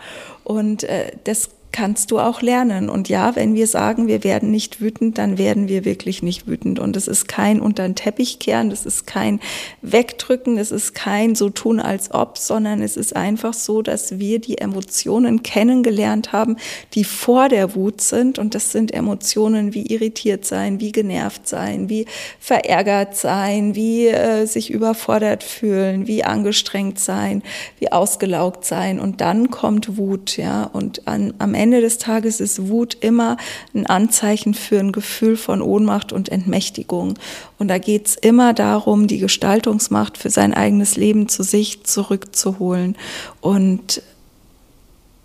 Und 0.46 0.84
äh, 0.84 1.12
das 1.26 1.50
kannst 1.72 2.12
du 2.12 2.20
auch 2.20 2.42
lernen. 2.42 2.90
Und 2.90 3.10
ja, 3.10 3.36
wenn 3.36 3.56
wir 3.56 3.68
sagen, 3.68 4.08
wir 4.08 4.24
werden 4.24 4.52
nicht 4.52 4.82
wütend, 4.82 5.18
dann 5.18 5.38
werden 5.38 5.68
wir 5.68 5.86
wirklich 5.86 6.22
nicht 6.22 6.48
wütend. 6.48 6.80
Und 6.80 6.98
es 6.98 7.08
ist 7.08 7.28
kein 7.28 7.62
unter 7.62 7.84
den 7.84 7.96
Teppich 7.96 8.40
kehren, 8.40 8.70
das 8.70 8.86
ist 8.86 9.08
kein 9.08 9.40
Wegdrücken, 9.82 10.58
das 10.58 10.72
ist 10.72 10.94
kein 10.94 11.36
so 11.36 11.50
tun 11.50 11.80
als 11.80 12.12
ob, 12.12 12.38
sondern 12.38 12.82
es 12.82 12.98
ist 12.98 13.16
einfach 13.16 13.54
so, 13.54 13.82
dass 13.82 14.20
wir 14.20 14.40
die 14.40 14.58
Emotionen 14.58 15.44
kennengelernt 15.44 16.34
haben, 16.34 16.58
die 16.94 17.04
vor 17.04 17.48
der 17.48 17.76
Wut 17.76 18.02
sind. 18.02 18.38
Und 18.38 18.54
das 18.56 18.72
sind 18.72 18.94
Emotionen 18.94 19.74
wie 19.74 19.88
irritiert 19.88 20.46
sein, 20.46 20.80
wie 20.80 20.92
genervt 20.92 21.48
sein, 21.48 21.90
wie 21.90 22.06
verärgert 22.40 23.16
sein, 23.16 23.76
wie 23.76 24.08
äh, 24.08 24.46
sich 24.46 24.72
überfordert 24.72 25.44
fühlen, 25.44 26.08
wie 26.08 26.24
angestrengt 26.24 27.00
sein, 27.00 27.44
wie 27.80 27.92
ausgelaugt 27.92 28.66
sein. 28.66 29.00
Und 29.00 29.22
dann 29.22 29.52
kommt 29.52 29.98
Wut, 29.98 30.38
ja. 30.38 30.64
Und 30.64 31.08
an, 31.08 31.34
am 31.40 31.54
des 31.70 32.00
Tages 32.00 32.40
ist 32.40 32.70
Wut 32.70 32.98
immer 33.02 33.38
ein 33.76 33.86
Anzeichen 33.86 34.56
für 34.56 34.80
ein 34.80 34.92
Gefühl 34.92 35.38
von 35.38 35.62
Ohnmacht 35.62 36.12
und 36.12 36.30
Entmächtigung. 36.30 37.20
Und 37.60 37.68
da 37.68 37.78
geht 37.78 38.08
es 38.08 38.16
immer 38.16 38.54
darum, 38.54 39.06
die 39.06 39.20
Gestaltungsmacht 39.20 40.18
für 40.18 40.32
sein 40.32 40.56
eigenes 40.56 40.96
Leben 40.96 41.30
zu 41.30 41.44
sich 41.44 41.84
zurückzuholen. 41.84 42.96
Und 43.42 44.02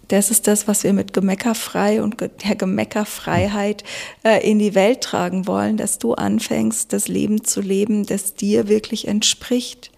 das 0.09 0.31
ist 0.31 0.47
das, 0.47 0.69
was 0.69 0.85
wir 0.85 0.93
mit 0.93 1.13
Gemeckerfrei 1.13 2.03
und 2.03 2.21
der 2.21 2.55
Gemeckerfreiheit 2.55 3.83
äh, 4.23 4.49
in 4.49 4.59
die 4.59 4.75
Welt 4.75 5.01
tragen 5.01 5.47
wollen, 5.47 5.77
dass 5.77 5.99
du 5.99 6.15
anfängst, 6.15 6.93
das 6.93 7.09
Leben 7.09 7.45
zu 7.45 7.61
leben, 7.61 8.07
das 8.07 8.35
dir 8.35 8.69
wirklich 8.69 9.09
entspricht. 9.09 9.91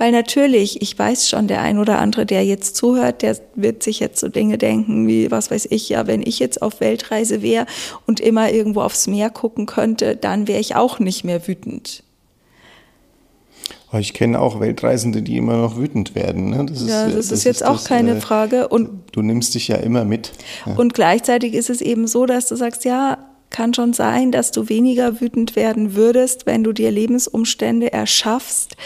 Weil 0.00 0.12
natürlich, 0.12 0.80
ich 0.80 0.98
weiß 0.98 1.28
schon, 1.28 1.46
der 1.46 1.60
ein 1.60 1.78
oder 1.78 1.98
andere, 1.98 2.24
der 2.24 2.42
jetzt 2.42 2.74
zuhört, 2.74 3.20
der 3.20 3.36
wird 3.54 3.82
sich 3.82 4.00
jetzt 4.00 4.18
so 4.18 4.28
Dinge 4.28 4.56
denken 4.56 5.06
wie, 5.06 5.30
was 5.30 5.50
weiß 5.50 5.68
ich, 5.68 5.90
ja, 5.90 6.06
wenn 6.06 6.22
ich 6.22 6.38
jetzt 6.38 6.62
auf 6.62 6.80
Weltreise 6.80 7.42
wäre 7.42 7.66
und 8.06 8.18
immer 8.18 8.50
irgendwo 8.50 8.80
aufs 8.80 9.08
Meer 9.08 9.28
gucken 9.28 9.66
könnte, 9.66 10.16
dann 10.16 10.48
wäre 10.48 10.58
ich 10.58 10.74
auch 10.74 11.00
nicht 11.00 11.24
mehr 11.24 11.46
wütend. 11.46 12.02
Ich 13.92 14.14
kenne 14.14 14.40
auch 14.40 14.58
Weltreisende, 14.58 15.20
die 15.20 15.36
immer 15.36 15.58
noch 15.58 15.76
wütend 15.76 16.14
werden. 16.14 16.48
Ne? 16.48 16.64
Das 16.64 16.80
ist, 16.80 16.88
ja, 16.88 17.04
das, 17.04 17.14
das 17.16 17.32
ist 17.32 17.44
jetzt 17.44 17.60
ist 17.60 17.66
auch 17.66 17.76
das, 17.76 17.84
keine 17.84 18.16
äh, 18.16 18.20
Frage. 18.22 18.68
Und 18.68 18.88
du 19.12 19.20
nimmst 19.20 19.54
dich 19.54 19.68
ja 19.68 19.76
immer 19.76 20.06
mit. 20.06 20.32
Ja. 20.64 20.76
Und 20.76 20.94
gleichzeitig 20.94 21.52
ist 21.52 21.68
es 21.68 21.82
eben 21.82 22.06
so, 22.06 22.24
dass 22.24 22.46
du 22.46 22.56
sagst, 22.56 22.86
ja, 22.86 23.18
kann 23.50 23.74
schon 23.74 23.92
sein, 23.92 24.32
dass 24.32 24.52
du 24.52 24.68
weniger 24.68 25.20
wütend 25.20 25.56
werden 25.56 25.94
würdest, 25.94 26.46
wenn 26.46 26.64
du 26.64 26.72
dir 26.72 26.90
Lebensumstände 26.90 27.92
erschaffst, 27.92 28.76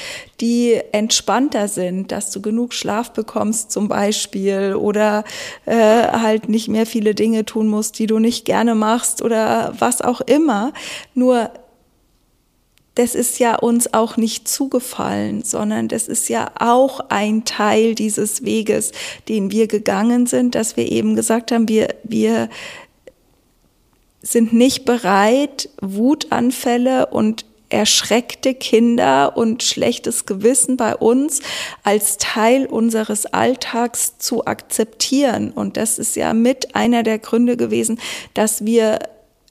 die 0.40 0.80
entspannter 0.92 1.68
sind, 1.68 2.10
dass 2.10 2.30
du 2.30 2.40
genug 2.40 2.72
Schlaf 2.72 3.12
bekommst 3.12 3.70
zum 3.70 3.88
Beispiel 3.88 4.74
oder 4.74 5.24
äh, 5.66 5.74
halt 5.74 6.48
nicht 6.48 6.68
mehr 6.68 6.86
viele 6.86 7.14
Dinge 7.14 7.44
tun 7.44 7.68
musst, 7.68 7.98
die 7.98 8.06
du 8.06 8.18
nicht 8.18 8.44
gerne 8.44 8.74
machst 8.74 9.22
oder 9.22 9.74
was 9.78 10.00
auch 10.00 10.20
immer. 10.22 10.72
Nur 11.14 11.50
das 12.94 13.16
ist 13.16 13.40
ja 13.40 13.56
uns 13.56 13.92
auch 13.92 14.16
nicht 14.16 14.46
zugefallen, 14.46 15.42
sondern 15.42 15.88
das 15.88 16.06
ist 16.06 16.28
ja 16.28 16.52
auch 16.58 17.00
ein 17.08 17.44
Teil 17.44 17.94
dieses 17.94 18.44
Weges, 18.44 18.92
den 19.28 19.50
wir 19.50 19.66
gegangen 19.66 20.26
sind, 20.26 20.54
dass 20.54 20.76
wir 20.76 20.90
eben 20.90 21.16
gesagt 21.16 21.50
haben, 21.50 21.68
wir, 21.68 21.88
wir 22.04 22.48
sind 24.24 24.52
nicht 24.52 24.84
bereit, 24.84 25.68
Wutanfälle 25.80 27.06
und 27.06 27.44
erschreckte 27.68 28.54
Kinder 28.54 29.36
und 29.36 29.62
schlechtes 29.62 30.26
Gewissen 30.26 30.76
bei 30.76 30.94
uns 30.94 31.40
als 31.82 32.18
Teil 32.18 32.66
unseres 32.66 33.26
Alltags 33.26 34.18
zu 34.18 34.46
akzeptieren. 34.46 35.50
Und 35.50 35.76
das 35.76 35.98
ist 35.98 36.16
ja 36.16 36.34
mit 36.34 36.74
einer 36.74 37.02
der 37.02 37.18
Gründe 37.18 37.56
gewesen, 37.56 37.98
dass 38.32 38.64
wir 38.64 38.98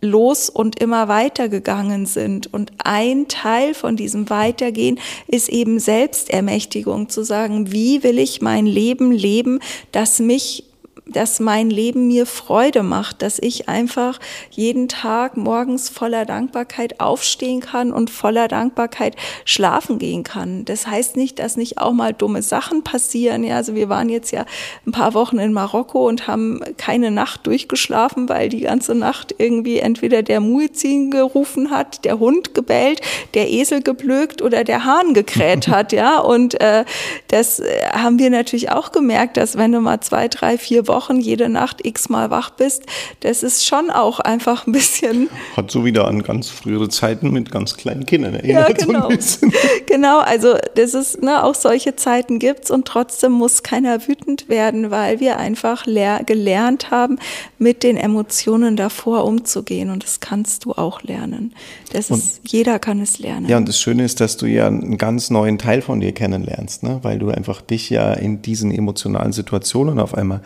los 0.01 0.49
und 0.49 0.79
immer 0.79 1.07
weitergegangen 1.07 2.05
sind. 2.05 2.53
Und 2.53 2.71
ein 2.83 3.27
Teil 3.27 3.73
von 3.73 3.95
diesem 3.95 4.29
Weitergehen 4.29 4.99
ist 5.27 5.49
eben 5.49 5.79
Selbstermächtigung, 5.79 7.09
zu 7.09 7.23
sagen, 7.23 7.71
wie 7.71 8.03
will 8.03 8.19
ich 8.19 8.41
mein 8.41 8.65
Leben 8.65 9.11
leben, 9.11 9.59
das 9.91 10.19
mich 10.19 10.65
dass 11.05 11.39
mein 11.39 11.69
Leben 11.69 12.07
mir 12.07 12.25
Freude 12.25 12.81
macht, 12.81 13.21
dass 13.21 13.37
ich 13.39 13.67
einfach 13.67 14.19
jeden 14.51 14.87
Tag 14.87 15.35
morgens 15.35 15.89
voller 15.89 16.25
Dankbarkeit 16.25 17.01
aufstehen 17.01 17.59
kann 17.59 17.91
und 17.91 18.09
voller 18.09 18.47
Dankbarkeit 18.47 19.15
schlafen 19.43 19.99
gehen 19.99 20.23
kann. 20.23 20.63
Das 20.63 20.87
heißt 20.87 21.17
nicht, 21.17 21.39
dass 21.39 21.57
nicht 21.57 21.77
auch 21.77 21.91
mal 21.91 22.13
dumme 22.13 22.41
Sachen 22.41 22.83
passieren. 22.83 23.43
Ja, 23.43 23.57
also 23.57 23.75
wir 23.75 23.89
waren 23.89 24.07
jetzt 24.07 24.31
ja 24.31 24.45
ein 24.87 24.91
paar 24.91 25.13
Wochen 25.13 25.39
in 25.39 25.51
Marokko 25.51 26.07
und 26.07 26.27
haben 26.27 26.61
keine 26.77 27.11
Nacht 27.11 27.45
durchgeschlafen, 27.47 28.29
weil 28.29 28.47
die 28.47 28.61
ganze 28.61 28.95
Nacht 28.95 29.35
irgendwie 29.37 29.79
entweder 29.79 30.23
der 30.23 30.39
Muizin 30.39 31.11
gerufen 31.11 31.69
hat, 31.69 32.05
der 32.05 32.19
Hund 32.19 32.53
gebellt, 32.53 33.01
der 33.33 33.49
Esel 33.49 33.81
geblökt 33.81 34.41
oder 34.41 34.63
der 34.63 34.85
Hahn 34.85 35.13
gekräht 35.13 35.67
hat. 35.67 35.93
Ja, 36.03 36.19
und 36.19 36.59
äh, 36.59 36.85
das 37.27 37.59
äh, 37.59 37.65
haben 37.91 38.17
wir 38.17 38.31
natürlich 38.31 38.71
auch 38.71 38.91
gemerkt, 38.91 39.37
dass 39.37 39.57
wenn 39.57 39.71
du 39.71 39.79
mal 39.79 40.01
zwei, 40.01 40.27
drei, 40.27 40.57
vier 40.57 40.87
Wochen 40.87 40.92
Wochen 40.93 41.19
jede 41.19 41.49
Nacht 41.49 41.85
x-mal 41.85 42.29
wach 42.29 42.51
bist, 42.51 42.83
das 43.21 43.41
ist 43.41 43.65
schon 43.65 43.89
auch 43.89 44.19
einfach 44.19 44.67
ein 44.67 44.71
bisschen. 44.71 45.29
Hat 45.57 45.71
so 45.71 45.83
wieder 45.83 46.07
an 46.07 46.21
ganz 46.21 46.49
frühere 46.49 46.87
Zeiten 46.87 47.31
mit 47.31 47.51
ganz 47.51 47.75
kleinen 47.75 48.05
Kindern 48.05 48.35
erinnert. 48.35 48.69
Ja, 48.69 48.85
genau. 48.85 49.09
So 49.19 49.47
genau, 49.87 50.19
also 50.19 50.55
das 50.75 50.93
ist, 50.93 51.23
ne, 51.23 51.43
auch 51.43 51.55
solche 51.55 51.95
Zeiten 51.95 52.37
gibt 52.37 52.65
es 52.65 52.71
und 52.71 52.87
trotzdem 52.87 53.31
muss 53.31 53.63
keiner 53.63 54.07
wütend 54.07 54.49
werden, 54.49 54.91
weil 54.91 55.19
wir 55.19 55.37
einfach 55.37 55.85
gelernt 55.85 56.91
haben, 56.91 57.17
mit 57.57 57.81
den 57.81 57.97
Emotionen 57.97 58.75
davor 58.75 59.25
umzugehen. 59.25 59.89
Und 59.89 60.03
das 60.03 60.19
kannst 60.19 60.65
du 60.65 60.73
auch 60.73 61.01
lernen. 61.01 61.53
Das 61.91 62.09
ist, 62.09 62.41
jeder 62.47 62.79
kann 62.79 62.99
es 62.99 63.19
lernen. 63.19 63.47
Ja, 63.47 63.57
und 63.57 63.67
das 63.67 63.79
Schöne 63.79 64.03
ist, 64.03 64.19
dass 64.19 64.37
du 64.37 64.45
ja 64.45 64.67
einen 64.67 64.97
ganz 64.97 65.29
neuen 65.29 65.57
Teil 65.57 65.81
von 65.81 65.99
dir 65.99 66.11
kennenlernst, 66.11 66.83
ne? 66.83 66.99
weil 67.01 67.19
du 67.19 67.29
einfach 67.29 67.61
dich 67.61 67.89
ja 67.89 68.13
in 68.13 68.41
diesen 68.41 68.71
emotionalen 68.71 69.31
Situationen 69.31 69.99
auf 69.99 70.13
einmal 70.13 70.41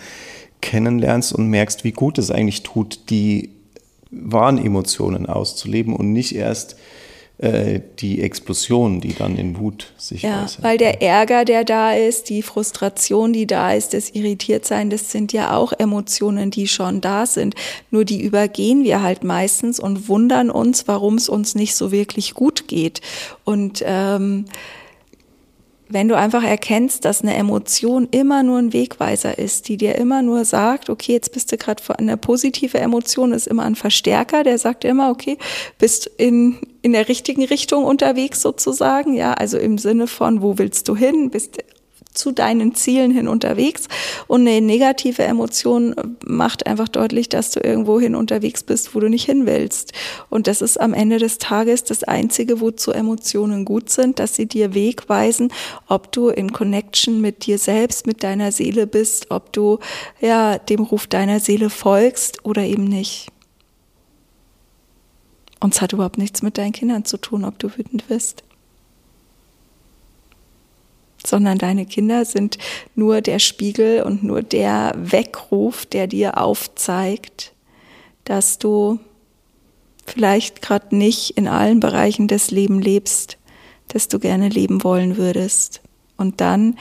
kennenlernst 0.61 1.33
und 1.33 1.47
merkst, 1.47 1.83
wie 1.83 1.91
gut 1.91 2.17
es 2.17 2.31
eigentlich 2.31 2.63
tut, 2.63 3.09
die 3.09 3.49
wahren 4.11 4.57
Emotionen 4.57 5.25
auszuleben 5.25 5.95
und 5.95 6.13
nicht 6.13 6.35
erst 6.35 6.77
äh, 7.39 7.81
die 7.99 8.21
Explosion, 8.23 8.99
die 8.99 9.13
dann 9.13 9.37
in 9.37 9.59
Wut 9.59 9.93
sich 9.97 10.23
ja, 10.23 10.43
äußert. 10.43 10.63
Weil 10.63 10.79
der 10.79 11.03
Ärger, 11.03 11.45
der 11.45 11.63
da 11.63 11.93
ist, 11.93 12.29
die 12.29 12.41
Frustration, 12.41 13.31
die 13.31 13.45
da 13.45 13.73
ist, 13.73 13.93
das 13.93 14.09
Irritiertsein, 14.09 14.89
das 14.89 15.11
sind 15.11 15.33
ja 15.33 15.55
auch 15.55 15.71
Emotionen, 15.77 16.49
die 16.49 16.67
schon 16.67 16.99
da 16.99 17.27
sind. 17.27 17.53
Nur 17.91 18.05
die 18.05 18.23
übergehen 18.23 18.83
wir 18.83 19.03
halt 19.03 19.23
meistens 19.23 19.79
und 19.79 20.07
wundern 20.07 20.49
uns, 20.49 20.87
warum 20.87 21.15
es 21.15 21.29
uns 21.29 21.53
nicht 21.53 21.75
so 21.75 21.91
wirklich 21.91 22.33
gut 22.33 22.67
geht. 22.67 23.01
Und 23.43 23.83
ähm, 23.85 24.45
wenn 25.89 26.07
du 26.07 26.17
einfach 26.17 26.43
erkennst, 26.43 27.05
dass 27.05 27.21
eine 27.21 27.35
Emotion 27.35 28.07
immer 28.11 28.43
nur 28.43 28.57
ein 28.59 28.73
Wegweiser 28.73 29.37
ist, 29.37 29.67
die 29.67 29.77
dir 29.77 29.95
immer 29.95 30.21
nur 30.21 30.45
sagt, 30.45 30.89
okay, 30.89 31.13
jetzt 31.13 31.31
bist 31.31 31.51
du 31.51 31.57
gerade 31.57 31.81
eine 31.97 32.17
positive 32.17 32.77
Emotion, 32.77 33.31
ist 33.31 33.47
immer 33.47 33.63
ein 33.63 33.75
Verstärker, 33.75 34.43
der 34.43 34.57
sagt 34.57 34.83
immer, 34.83 35.09
okay, 35.09 35.37
bist 35.77 36.07
in, 36.17 36.57
in 36.81 36.93
der 36.93 37.07
richtigen 37.07 37.45
Richtung 37.45 37.85
unterwegs 37.85 38.41
sozusagen, 38.41 39.13
ja, 39.13 39.33
also 39.33 39.57
im 39.57 39.77
Sinne 39.77 40.07
von, 40.07 40.41
wo 40.41 40.57
willst 40.57 40.87
du 40.87 40.95
hin, 40.95 41.29
bist 41.29 41.57
zu 42.17 42.31
deinen 42.31 42.75
Zielen 42.75 43.11
hin 43.11 43.27
unterwegs. 43.27 43.87
Und 44.27 44.41
eine 44.41 44.61
negative 44.61 45.23
Emotion 45.23 45.95
macht 46.25 46.65
einfach 46.65 46.87
deutlich, 46.87 47.29
dass 47.29 47.51
du 47.51 47.59
irgendwo 47.59 47.99
hin 47.99 48.15
unterwegs 48.15 48.63
bist, 48.63 48.95
wo 48.95 48.99
du 48.99 49.09
nicht 49.09 49.25
hin 49.25 49.45
willst. 49.45 49.93
Und 50.29 50.47
das 50.47 50.61
ist 50.61 50.79
am 50.79 50.93
Ende 50.93 51.17
des 51.17 51.37
Tages 51.37 51.83
das 51.83 52.03
Einzige, 52.03 52.59
wozu 52.59 52.91
Emotionen 52.91 53.65
gut 53.65 53.89
sind, 53.89 54.19
dass 54.19 54.35
sie 54.35 54.47
dir 54.47 54.73
Weg 54.73 55.09
weisen, 55.09 55.51
ob 55.87 56.11
du 56.11 56.29
in 56.29 56.51
Connection 56.51 57.21
mit 57.21 57.45
dir 57.45 57.57
selbst, 57.57 58.07
mit 58.07 58.23
deiner 58.23 58.51
Seele 58.51 58.87
bist, 58.87 59.31
ob 59.31 59.53
du 59.53 59.79
ja 60.19 60.57
dem 60.57 60.81
Ruf 60.81 61.07
deiner 61.07 61.39
Seele 61.39 61.69
folgst 61.69 62.43
oder 62.45 62.63
eben 62.63 62.85
nicht. 62.85 63.27
Und 65.59 65.73
es 65.73 65.81
hat 65.81 65.93
überhaupt 65.93 66.17
nichts 66.17 66.41
mit 66.41 66.57
deinen 66.57 66.71
Kindern 66.71 67.05
zu 67.05 67.17
tun, 67.17 67.43
ob 67.43 67.57
du 67.57 67.75
wütend 67.75 68.07
bist 68.07 68.43
sondern 71.25 71.57
deine 71.57 71.85
Kinder 71.85 72.25
sind 72.25 72.57
nur 72.95 73.21
der 73.21 73.39
Spiegel 73.39 74.03
und 74.03 74.23
nur 74.23 74.41
der 74.41 74.93
Weckruf, 74.97 75.85
der 75.85 76.07
dir 76.07 76.37
aufzeigt, 76.37 77.53
dass 78.23 78.59
du 78.59 78.99
vielleicht 80.05 80.61
gerade 80.61 80.95
nicht 80.95 81.31
in 81.31 81.47
allen 81.47 81.79
Bereichen 81.79 82.27
des 82.27 82.51
Lebens 82.51 82.83
lebst, 82.83 83.37
das 83.89 84.07
du 84.07 84.19
gerne 84.19 84.49
leben 84.49 84.83
wollen 84.83 85.17
würdest. 85.17 85.81
Und 86.17 86.41
dann 86.41 86.77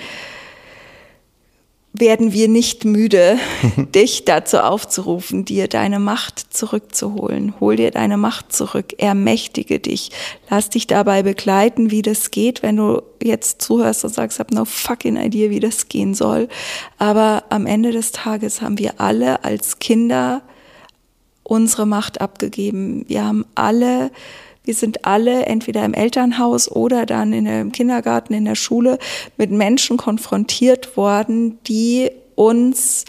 werden 2.01 2.33
wir 2.33 2.49
nicht 2.49 2.85
müde, 2.85 3.39
dich 3.95 4.25
dazu 4.25 4.59
aufzurufen, 4.59 5.45
dir 5.45 5.69
deine 5.69 5.99
Macht 5.99 6.55
zurückzuholen. 6.55 7.55
Hol 7.61 7.77
dir 7.77 7.91
deine 7.91 8.17
Macht 8.17 8.53
zurück, 8.53 8.95
ermächtige 8.99 9.79
dich. 9.79 10.11
Lass 10.51 10.71
dich 10.71 10.87
dabei 10.87 11.23
begleiten, 11.23 11.91
wie 11.91 12.03
das 12.03 12.31
geht, 12.31 12.63
wenn 12.63 12.77
du 12.77 13.03
jetzt 13.23 13.63
zuhörst 13.63 14.05
und 14.05 14.15
sagst, 14.15 14.39
habe 14.39 14.55
no 14.55 14.65
fucking 14.65 15.17
idea, 15.17 15.51
wie 15.51 15.61
das 15.61 15.89
gehen 15.89 16.15
soll. 16.15 16.49
Aber 16.99 17.45
am 17.51 17.67
Ende 17.67 17.93
des 17.93 18.13
Tages 18.13 18.61
haben 18.63 18.79
wir 18.79 19.01
alle 19.01 19.45
als 19.45 19.79
Kinder 19.79 20.43
unsere 21.43 21.87
Macht 21.87 22.21
abgegeben. 22.21 23.05
Wir 23.09 23.25
haben 23.25 23.47
alle 23.55 24.11
wir 24.67 24.75
sind 24.75 25.05
alle 25.05 25.47
entweder 25.47 25.85
im 25.85 25.95
Elternhaus 25.95 26.71
oder 26.71 27.07
dann 27.07 27.33
in 27.33 27.45
der, 27.47 27.61
im 27.61 27.73
Kindergarten, 27.73 28.35
in 28.35 28.45
der 28.45 28.57
Schule 28.57 28.99
mit 29.37 29.51
Menschen 29.51 29.97
konfrontiert 29.97 30.97
worden, 30.97 31.59
die 31.65 32.11
uns 32.35 33.05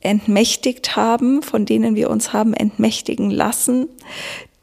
entmächtigt 0.00 0.96
haben, 0.96 1.42
von 1.42 1.66
denen 1.66 1.96
wir 1.96 2.08
uns 2.08 2.32
haben 2.32 2.54
entmächtigen 2.54 3.30
lassen, 3.30 3.88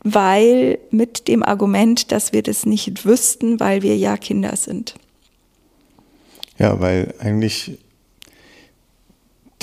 weil 0.02 0.80
mit 0.90 1.28
dem 1.28 1.44
Argument, 1.44 2.12
dass 2.12 2.32
wir 2.32 2.42
das 2.42 2.66
nicht 2.66 3.06
wüssten, 3.06 3.60
weil 3.60 3.82
wir 3.82 3.98
ja 3.98 4.18
Kinder 4.18 4.56
sind. 4.56 4.96
Ja, 6.58 6.80
weil 6.80 7.14
eigentlich 7.20 7.78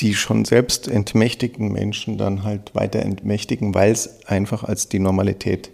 die 0.00 0.14
schon 0.14 0.44
selbst 0.44 0.88
entmächtigten 0.88 1.72
Menschen 1.72 2.18
dann 2.18 2.42
halt 2.42 2.74
weiter 2.74 3.00
entmächtigen, 3.00 3.74
weil 3.74 3.92
es 3.92 4.26
einfach 4.26 4.64
als 4.64 4.88
die 4.88 4.98
Normalität 4.98 5.70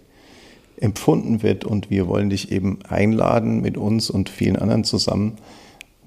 empfunden 0.81 1.41
wird. 1.43 1.63
Und 1.63 1.89
wir 1.89 2.07
wollen 2.07 2.29
dich 2.29 2.51
eben 2.51 2.79
einladen, 2.87 3.61
mit 3.61 3.77
uns 3.77 4.09
und 4.09 4.29
vielen 4.29 4.57
anderen 4.57 4.83
zusammen 4.83 5.37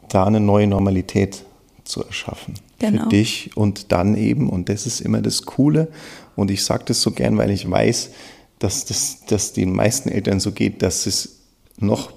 da 0.08 0.24
eine 0.24 0.40
neue 0.40 0.66
Normalität 0.66 1.44
zu 1.84 2.04
erschaffen. 2.04 2.54
Genau. 2.78 3.04
Für 3.04 3.08
dich 3.08 3.56
und 3.56 3.92
dann 3.92 4.16
eben, 4.16 4.50
und 4.50 4.68
das 4.68 4.86
ist 4.86 5.00
immer 5.00 5.22
das 5.22 5.42
Coole, 5.42 5.88
und 6.36 6.50
ich 6.50 6.64
sage 6.64 6.84
das 6.86 7.00
so 7.00 7.12
gern, 7.12 7.38
weil 7.38 7.50
ich 7.50 7.70
weiß, 7.70 8.10
dass 8.58 8.84
das 8.84 9.24
dass 9.26 9.52
den 9.52 9.72
meisten 9.72 10.08
Eltern 10.08 10.40
so 10.40 10.52
geht, 10.52 10.82
dass 10.82 11.06
es 11.06 11.40
noch 11.78 12.12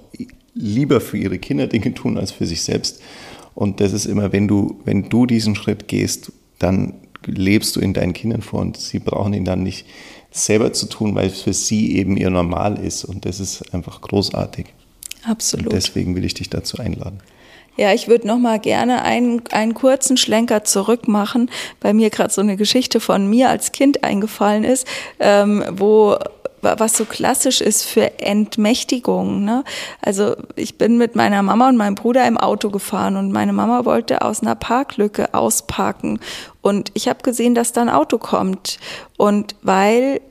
lieber 0.53 1.01
für 1.01 1.17
ihre 1.17 1.39
Kinder 1.39 1.67
Dinge 1.67 1.93
tun 1.93 2.17
als 2.17 2.31
für 2.31 2.45
sich 2.45 2.63
selbst. 2.63 3.01
Und 3.53 3.79
das 3.79 3.93
ist 3.93 4.05
immer, 4.05 4.31
wenn 4.31 4.47
du, 4.47 4.79
wenn 4.85 5.09
du 5.09 5.25
diesen 5.25 5.55
Schritt 5.55 5.87
gehst, 5.87 6.31
dann 6.59 6.93
lebst 7.25 7.75
du 7.75 7.79
in 7.79 7.93
deinen 7.93 8.13
Kindern 8.13 8.41
vor 8.41 8.61
und 8.61 8.77
sie 8.77 8.99
brauchen 8.99 9.33
ihn 9.33 9.45
dann 9.45 9.63
nicht 9.63 9.85
selber 10.45 10.73
zu 10.73 10.87
tun, 10.87 11.15
weil 11.15 11.27
es 11.27 11.41
für 11.41 11.53
sie 11.53 11.95
eben 11.97 12.17
ihr 12.17 12.29
Normal 12.29 12.79
ist. 12.79 13.05
Und 13.05 13.25
das 13.25 13.39
ist 13.39 13.73
einfach 13.73 14.01
großartig. 14.01 14.67
Absolut. 15.23 15.67
Und 15.67 15.73
deswegen 15.73 16.15
will 16.15 16.25
ich 16.25 16.33
dich 16.33 16.49
dazu 16.49 16.77
einladen. 16.77 17.19
Ja, 17.77 17.93
ich 17.93 18.07
würde 18.07 18.25
noch 18.25 18.39
mal 18.39 18.59
gerne 18.59 19.03
einen, 19.03 19.43
einen 19.51 19.75
kurzen 19.75 20.17
Schlenker 20.17 20.63
zurück 20.63 21.07
machen, 21.07 21.51
weil 21.79 21.93
mir 21.93 22.09
gerade 22.09 22.33
so 22.33 22.41
eine 22.41 22.57
Geschichte 22.57 22.99
von 22.99 23.29
mir 23.29 23.49
als 23.49 23.71
Kind 23.71 24.03
eingefallen 24.03 24.63
ist, 24.63 24.87
ähm, 25.19 25.63
wo 25.69 26.17
was 26.61 26.97
so 26.97 27.05
klassisch 27.05 27.61
ist 27.61 27.83
für 27.83 28.19
Entmächtigung. 28.19 29.43
Ne? 29.43 29.63
Also 30.01 30.35
ich 30.55 30.77
bin 30.77 30.97
mit 30.97 31.15
meiner 31.15 31.41
Mama 31.43 31.69
und 31.69 31.77
meinem 31.77 31.95
Bruder 31.95 32.27
im 32.27 32.37
Auto 32.37 32.69
gefahren 32.69 33.15
und 33.15 33.31
meine 33.31 33.53
Mama 33.53 33.85
wollte 33.85 34.21
aus 34.21 34.41
einer 34.41 34.55
Parklücke 34.55 35.33
ausparken 35.33 36.19
und 36.61 36.91
ich 36.95 37.07
habe 37.07 37.23
gesehen, 37.23 37.55
dass 37.55 37.71
da 37.71 37.81
ein 37.81 37.89
Auto 37.89 38.17
kommt 38.17 38.77
und 39.17 39.55
weil 39.61 40.21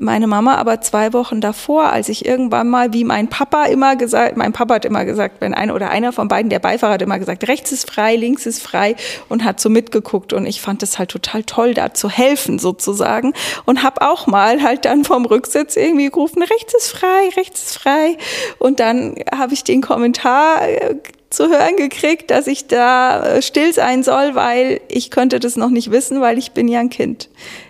meine 0.00 0.26
Mama 0.26 0.56
aber 0.56 0.80
zwei 0.80 1.12
Wochen 1.12 1.40
davor, 1.40 1.92
als 1.92 2.08
ich 2.08 2.26
irgendwann 2.26 2.68
mal, 2.68 2.92
wie 2.92 3.04
mein 3.04 3.28
Papa 3.28 3.64
immer 3.64 3.96
gesagt, 3.96 4.36
mein 4.36 4.52
Papa 4.52 4.74
hat 4.74 4.84
immer 4.84 5.04
gesagt, 5.04 5.36
wenn 5.40 5.54
einer 5.54 5.74
oder 5.74 5.90
einer 5.90 6.12
von 6.12 6.28
beiden, 6.28 6.50
der 6.50 6.58
Beifahrer 6.58 6.94
hat 6.94 7.02
immer 7.02 7.18
gesagt, 7.18 7.48
rechts 7.48 7.72
ist 7.72 7.90
frei, 7.90 8.16
links 8.16 8.46
ist 8.46 8.62
frei 8.62 8.96
und 9.28 9.44
hat 9.44 9.60
so 9.60 9.70
mitgeguckt 9.70 10.32
und 10.32 10.46
ich 10.46 10.60
fand 10.60 10.82
es 10.82 10.98
halt 10.98 11.10
total 11.10 11.42
toll, 11.44 11.74
da 11.74 11.94
zu 11.94 12.10
helfen 12.10 12.58
sozusagen 12.58 13.32
und 13.64 13.82
habe 13.82 14.02
auch 14.02 14.26
mal 14.26 14.62
halt 14.62 14.84
dann 14.84 15.04
vom 15.04 15.24
Rücksitz 15.24 15.76
irgendwie 15.76 16.10
gerufen, 16.10 16.42
rechts 16.42 16.74
ist 16.74 16.90
frei, 16.90 17.30
rechts 17.36 17.62
ist 17.62 17.78
frei 17.78 18.18
und 18.58 18.80
dann 18.80 19.14
habe 19.34 19.54
ich 19.54 19.64
den 19.64 19.80
Kommentar 19.80 20.68
äh, 20.68 20.96
zu 21.30 21.48
hören 21.48 21.76
gekriegt, 21.76 22.30
dass 22.30 22.46
ich 22.46 22.66
da 22.66 23.36
äh, 23.36 23.42
still 23.42 23.72
sein 23.72 24.02
soll, 24.02 24.34
weil 24.34 24.80
ich 24.88 25.10
könnte 25.10 25.40
das 25.40 25.56
noch 25.56 25.70
nicht 25.70 25.90
wissen, 25.90 26.20
weil 26.20 26.38
ich 26.38 26.52
bin 26.52 26.68
ja 26.68 26.80
ein 26.80 26.90
Kind. 26.90 27.28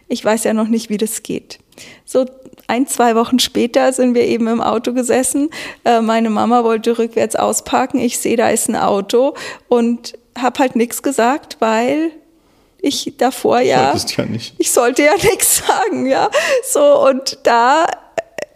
Ich 0.09 0.25
weiß 0.25 0.45
ja 0.45 0.53
noch 0.53 0.69
nicht, 0.69 0.91
wie 0.91 0.97
das 0.97 1.23
geht. 1.23 1.59
So 2.05 2.27
ein, 2.67 2.87
zwei 2.87 3.15
Wochen 3.15 3.39
später 3.39 3.93
sind 3.93 4.15
wir 4.15 4.25
eben 4.25 4.47
im 4.47 4.61
Auto 4.61 4.93
gesessen. 4.93 5.51
Äh, 5.85 6.01
meine 6.01 6.31
Mama 6.31 6.65
wollte 6.65 6.99
rückwärts 6.99 7.37
ausparken. 7.37 8.01
Ich 8.01 8.19
sehe, 8.19 8.37
da 8.37 8.51
ist 8.51 8.69
ein 8.69 8.77
Auto 8.77 9.35
und 9.69 10.19
habe 10.39 10.59
halt 10.59 10.77
nichts 10.77 11.03
gesagt, 11.03 11.57
weil 11.61 12.13
ich 12.81 13.15
davor 13.19 13.61
ja, 13.61 13.95
ja 13.95 14.25
nicht. 14.27 14.55
ich 14.59 14.71
sollte 14.71 15.03
ja 15.03 15.15
nichts 15.23 15.63
sagen, 15.67 16.07
ja. 16.07 16.31
So 16.65 17.07
und 17.09 17.39
da, 17.43 17.87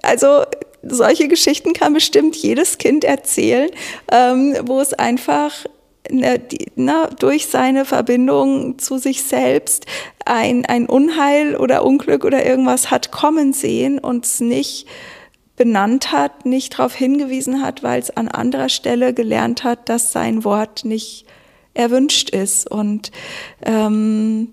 also 0.02 0.44
solche 0.82 1.28
Geschichten 1.28 1.72
kann 1.72 1.94
bestimmt 1.94 2.36
jedes 2.36 2.78
Kind 2.78 3.04
erzählen, 3.04 3.70
ähm, 4.10 4.56
wo 4.64 4.80
es 4.80 4.94
einfach 4.94 5.52
na, 6.76 7.06
durch 7.06 7.46
seine 7.46 7.84
Verbindung 7.84 8.78
zu 8.78 8.98
sich 8.98 9.22
selbst 9.22 9.86
ein, 10.24 10.66
ein 10.66 10.86
Unheil 10.86 11.56
oder 11.56 11.84
Unglück 11.84 12.24
oder 12.24 12.44
irgendwas 12.44 12.90
hat 12.90 13.10
kommen 13.10 13.52
sehen 13.52 13.98
und 13.98 14.24
es 14.26 14.40
nicht 14.40 14.86
benannt 15.56 16.12
hat, 16.12 16.46
nicht 16.46 16.78
darauf 16.78 16.94
hingewiesen 16.94 17.62
hat, 17.62 17.82
weil 17.82 18.00
es 18.00 18.10
an 18.10 18.28
anderer 18.28 18.68
Stelle 18.68 19.14
gelernt 19.14 19.64
hat, 19.64 19.88
dass 19.88 20.12
sein 20.12 20.44
Wort 20.44 20.84
nicht 20.84 21.26
erwünscht 21.74 22.30
ist. 22.30 22.70
Und 22.70 23.10
ähm, 23.64 24.52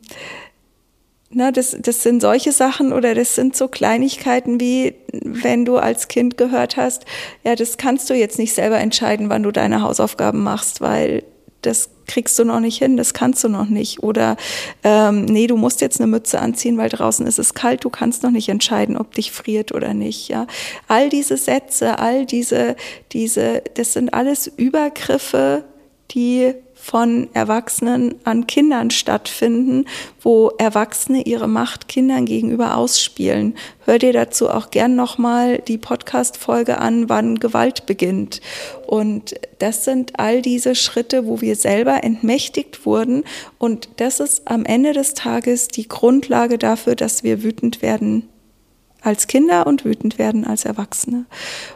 na, 1.31 1.51
das, 1.51 1.77
das 1.79 2.03
sind 2.03 2.21
solche 2.21 2.51
Sachen 2.51 2.91
oder 2.91 3.13
das 3.13 3.35
sind 3.35 3.55
so 3.55 3.67
Kleinigkeiten 3.67 4.59
wie, 4.59 4.95
wenn 5.11 5.65
du 5.65 5.77
als 5.77 6.07
Kind 6.07 6.37
gehört 6.37 6.75
hast, 6.75 7.05
ja, 7.43 7.55
das 7.55 7.77
kannst 7.77 8.09
du 8.09 8.13
jetzt 8.13 8.39
nicht 8.39 8.53
selber 8.53 8.79
entscheiden, 8.79 9.29
wann 9.29 9.43
du 9.43 9.51
deine 9.51 9.81
Hausaufgaben 9.81 10.41
machst, 10.43 10.81
weil 10.81 11.23
das 11.61 11.89
kriegst 12.07 12.39
du 12.39 12.43
noch 12.43 12.59
nicht 12.59 12.77
hin, 12.77 12.97
das 12.97 13.13
kannst 13.13 13.43
du 13.43 13.49
noch 13.49 13.69
nicht. 13.69 14.01
Oder 14.01 14.37
ähm, 14.83 15.25
nee, 15.25 15.47
du 15.47 15.57
musst 15.57 15.81
jetzt 15.81 15.99
eine 15.99 16.07
Mütze 16.07 16.39
anziehen, 16.39 16.77
weil 16.77 16.89
draußen 16.89 17.25
ist 17.27 17.39
es 17.39 17.53
kalt, 17.53 17.83
du 17.83 17.89
kannst 17.89 18.23
noch 18.23 18.31
nicht 18.31 18.49
entscheiden, 18.49 18.97
ob 18.97 19.13
dich 19.13 19.31
friert 19.31 19.71
oder 19.73 19.93
nicht. 19.93 20.27
Ja, 20.29 20.47
all 20.87 21.09
diese 21.09 21.37
Sätze, 21.37 21.99
all 21.99 22.25
diese, 22.25 22.75
diese, 23.11 23.61
das 23.75 23.93
sind 23.93 24.13
alles 24.13 24.47
Übergriffe, 24.47 25.63
die 26.11 26.55
von 26.89 27.27
Erwachsenen 27.33 28.15
an 28.23 28.47
Kindern 28.47 28.89
stattfinden, 28.89 29.85
wo 30.23 30.49
Erwachsene 30.57 31.21
ihre 31.21 31.47
Macht 31.47 31.87
Kindern 31.87 32.25
gegenüber 32.25 32.77
ausspielen. 32.77 33.53
Hör 33.85 33.99
dir 33.99 34.11
dazu 34.11 34.49
auch 34.49 34.71
gern 34.71 34.95
nochmal 34.95 35.59
die 35.59 35.77
Podcast-Folge 35.77 36.79
an, 36.79 37.07
wann 37.07 37.39
Gewalt 37.39 37.85
beginnt. 37.85 38.41
Und 38.87 39.35
das 39.59 39.85
sind 39.85 40.19
all 40.19 40.41
diese 40.41 40.73
Schritte, 40.73 41.27
wo 41.27 41.41
wir 41.41 41.55
selber 41.55 42.03
entmächtigt 42.03 42.87
wurden. 42.87 43.23
Und 43.59 43.89
das 43.97 44.19
ist 44.19 44.47
am 44.49 44.65
Ende 44.65 44.93
des 44.93 45.13
Tages 45.13 45.67
die 45.67 45.87
Grundlage 45.87 46.57
dafür, 46.57 46.95
dass 46.95 47.23
wir 47.23 47.43
wütend 47.43 47.83
werden 47.83 48.27
als 49.01 49.27
Kinder 49.27 49.65
und 49.65 49.85
wütend 49.85 50.17
werden 50.19 50.45
als 50.45 50.65
Erwachsene. 50.65 51.25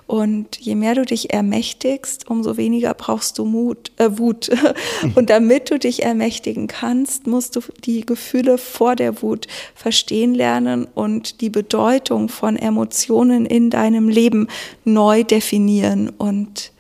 Und 0.08 0.58
je 0.58 0.76
mehr 0.76 0.96
du 0.96 1.06
dich 1.06 1.34
ermächtigst, 1.34 2.30
umso 2.30 2.58
weniger 2.58 2.94
brauchst 2.94 3.38
du 3.38 3.46
Mut, 3.46 3.92
äh, 3.98 4.18
Wut. 4.18 4.50
Und 5.16 5.30
damit 5.30 5.72
du 5.72 5.80
dich 5.80 6.04
ermächtigen 6.04 6.68
kannst, 6.68 7.28
musst 7.28 7.56
du 7.56 7.62
die 7.84 8.06
Gefühle 8.06 8.58
vor 8.58 8.96
der 8.96 9.22
Wut 9.22 9.48
verstehen 9.76 10.34
lernen 10.34 10.88
und 10.94 11.42
die 11.42 11.50
Bedeutung 11.50 12.30
von 12.30 12.56
Emotionen 12.56 13.46
in 13.46 13.70
deinem 13.70 14.10
Leben 14.10 14.48
neu 14.84 15.24
definieren. 15.24 16.10
Und 16.10 16.72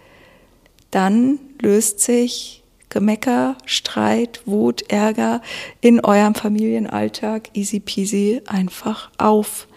dann 0.91 1.39
löst 1.61 1.99
sich 2.01 2.63
Gemecker, 2.89 3.57
Streit, 3.65 4.41
Wut, 4.45 4.83
Ärger 4.89 5.41
in 5.81 5.99
eurem 5.99 6.35
Familienalltag 6.35 7.49
easy 7.53 7.79
peasy 7.79 8.41
einfach 8.45 9.09
auf. 9.17 9.67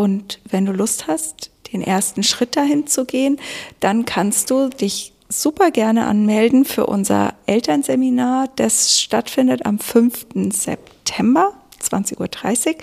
Und 0.00 0.40
wenn 0.48 0.64
du 0.64 0.72
Lust 0.72 1.08
hast, 1.08 1.50
den 1.74 1.82
ersten 1.82 2.22
Schritt 2.22 2.56
dahin 2.56 2.86
zu 2.86 3.04
gehen, 3.04 3.38
dann 3.80 4.06
kannst 4.06 4.50
du 4.50 4.70
dich 4.70 5.12
super 5.28 5.70
gerne 5.70 6.06
anmelden 6.06 6.64
für 6.64 6.86
unser 6.86 7.34
Elternseminar. 7.44 8.48
Das 8.56 8.98
stattfindet 8.98 9.66
am 9.66 9.78
5. 9.78 10.52
September. 10.52 11.52
20.30 11.82 12.68
Uhr. 12.68 12.74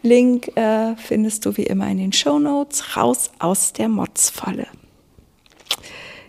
Link 0.00 0.56
äh, 0.56 0.96
findest 0.96 1.44
du 1.44 1.58
wie 1.58 1.64
immer 1.64 1.88
in 1.88 1.98
den 1.98 2.14
Show 2.14 2.38
Notes. 2.38 2.96
Raus 2.96 3.30
aus 3.38 3.74
der 3.74 3.90
Motzfalle. 3.90 4.66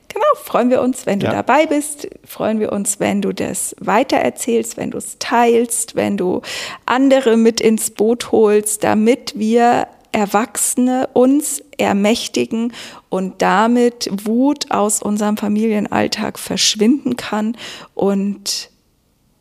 Genau, 0.09 0.25
freuen 0.43 0.69
wir 0.69 0.81
uns, 0.81 1.05
wenn 1.05 1.21
du 1.21 1.27
ja. 1.27 1.31
dabei 1.31 1.67
bist. 1.67 2.09
Freuen 2.25 2.59
wir 2.59 2.73
uns, 2.73 2.99
wenn 2.99 3.21
du 3.21 3.33
das 3.33 3.77
weitererzählst, 3.79 4.75
wenn 4.75 4.91
du 4.91 4.97
es 4.97 5.19
teilst, 5.19 5.95
wenn 5.95 6.17
du 6.17 6.41
andere 6.85 7.37
mit 7.37 7.61
ins 7.61 7.91
Boot 7.91 8.33
holst, 8.33 8.83
damit 8.83 9.39
wir 9.39 9.87
Erwachsene 10.13 11.09
uns 11.13 11.61
ermächtigen 11.77 12.71
und 13.09 13.41
damit 13.41 14.09
Wut 14.25 14.71
aus 14.71 15.01
unserem 15.01 15.37
Familienalltag 15.37 16.39
verschwinden 16.39 17.17
kann 17.17 17.57
und 17.95 18.69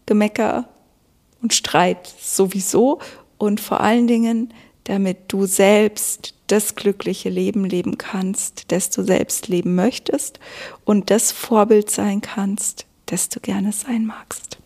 Gemecker 0.07 0.69
und 1.43 1.55
Streit 1.55 2.13
sowieso 2.21 3.01
und 3.39 3.61
vor 3.61 3.81
allen 3.81 4.07
Dingen, 4.07 4.53
damit 4.85 5.19
du 5.29 5.47
selbst 5.47 6.35
das 6.47 6.75
glückliche 6.75 7.29
Leben 7.29 7.65
leben 7.65 7.99
kannst, 7.99 8.73
das 8.73 8.91
du 8.91 9.03
selbst 9.03 9.49
leben 9.49 9.75
möchtest 9.75 10.41
und 10.85 11.11
das 11.11 11.33
Vorbild 11.33 11.91
sein 11.91 12.21
kannst, 12.21 12.87
das 13.07 13.29
du 13.29 13.41
gerne 13.41 13.73
sein 13.73 14.07
magst. 14.07 14.62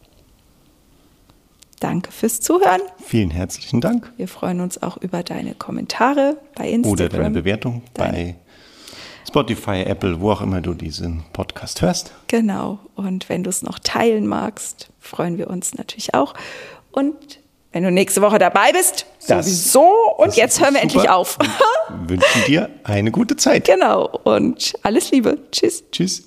Danke 1.86 2.10
fürs 2.10 2.40
Zuhören. 2.40 2.80
Vielen 3.00 3.30
herzlichen 3.30 3.80
Dank. 3.80 4.12
Wir 4.16 4.26
freuen 4.26 4.60
uns 4.60 4.82
auch 4.82 4.96
über 4.96 5.22
deine 5.22 5.54
Kommentare 5.54 6.36
bei 6.56 6.68
Instagram. 6.68 6.92
Oder 6.92 7.08
deine 7.08 7.30
Bewertung 7.30 7.82
deine. 7.94 8.12
bei 8.12 8.34
Spotify, 9.24 9.84
Apple, 9.84 10.20
wo 10.20 10.32
auch 10.32 10.40
immer 10.40 10.60
du 10.60 10.74
diesen 10.74 11.22
Podcast 11.32 11.82
hörst. 11.82 12.12
Genau. 12.26 12.80
Und 12.96 13.28
wenn 13.28 13.44
du 13.44 13.50
es 13.50 13.62
noch 13.62 13.78
teilen 13.78 14.26
magst, 14.26 14.88
freuen 14.98 15.38
wir 15.38 15.48
uns 15.48 15.74
natürlich 15.74 16.12
auch. 16.12 16.34
Und 16.90 17.14
wenn 17.70 17.84
du 17.84 17.92
nächste 17.92 18.20
Woche 18.20 18.40
dabei 18.40 18.72
bist, 18.72 19.06
das, 19.28 19.46
sowieso. 19.46 19.88
Und 20.16 20.34
jetzt 20.34 20.60
hören 20.60 20.74
wir 20.74 20.82
endlich 20.82 21.08
auf. 21.08 21.38
wünschen 22.08 22.42
dir 22.48 22.68
eine 22.82 23.12
gute 23.12 23.36
Zeit. 23.36 23.64
Genau. 23.64 24.06
Und 24.24 24.74
alles 24.82 25.12
Liebe. 25.12 25.38
Tschüss. 25.52 25.84
Tschüss. 25.92 26.24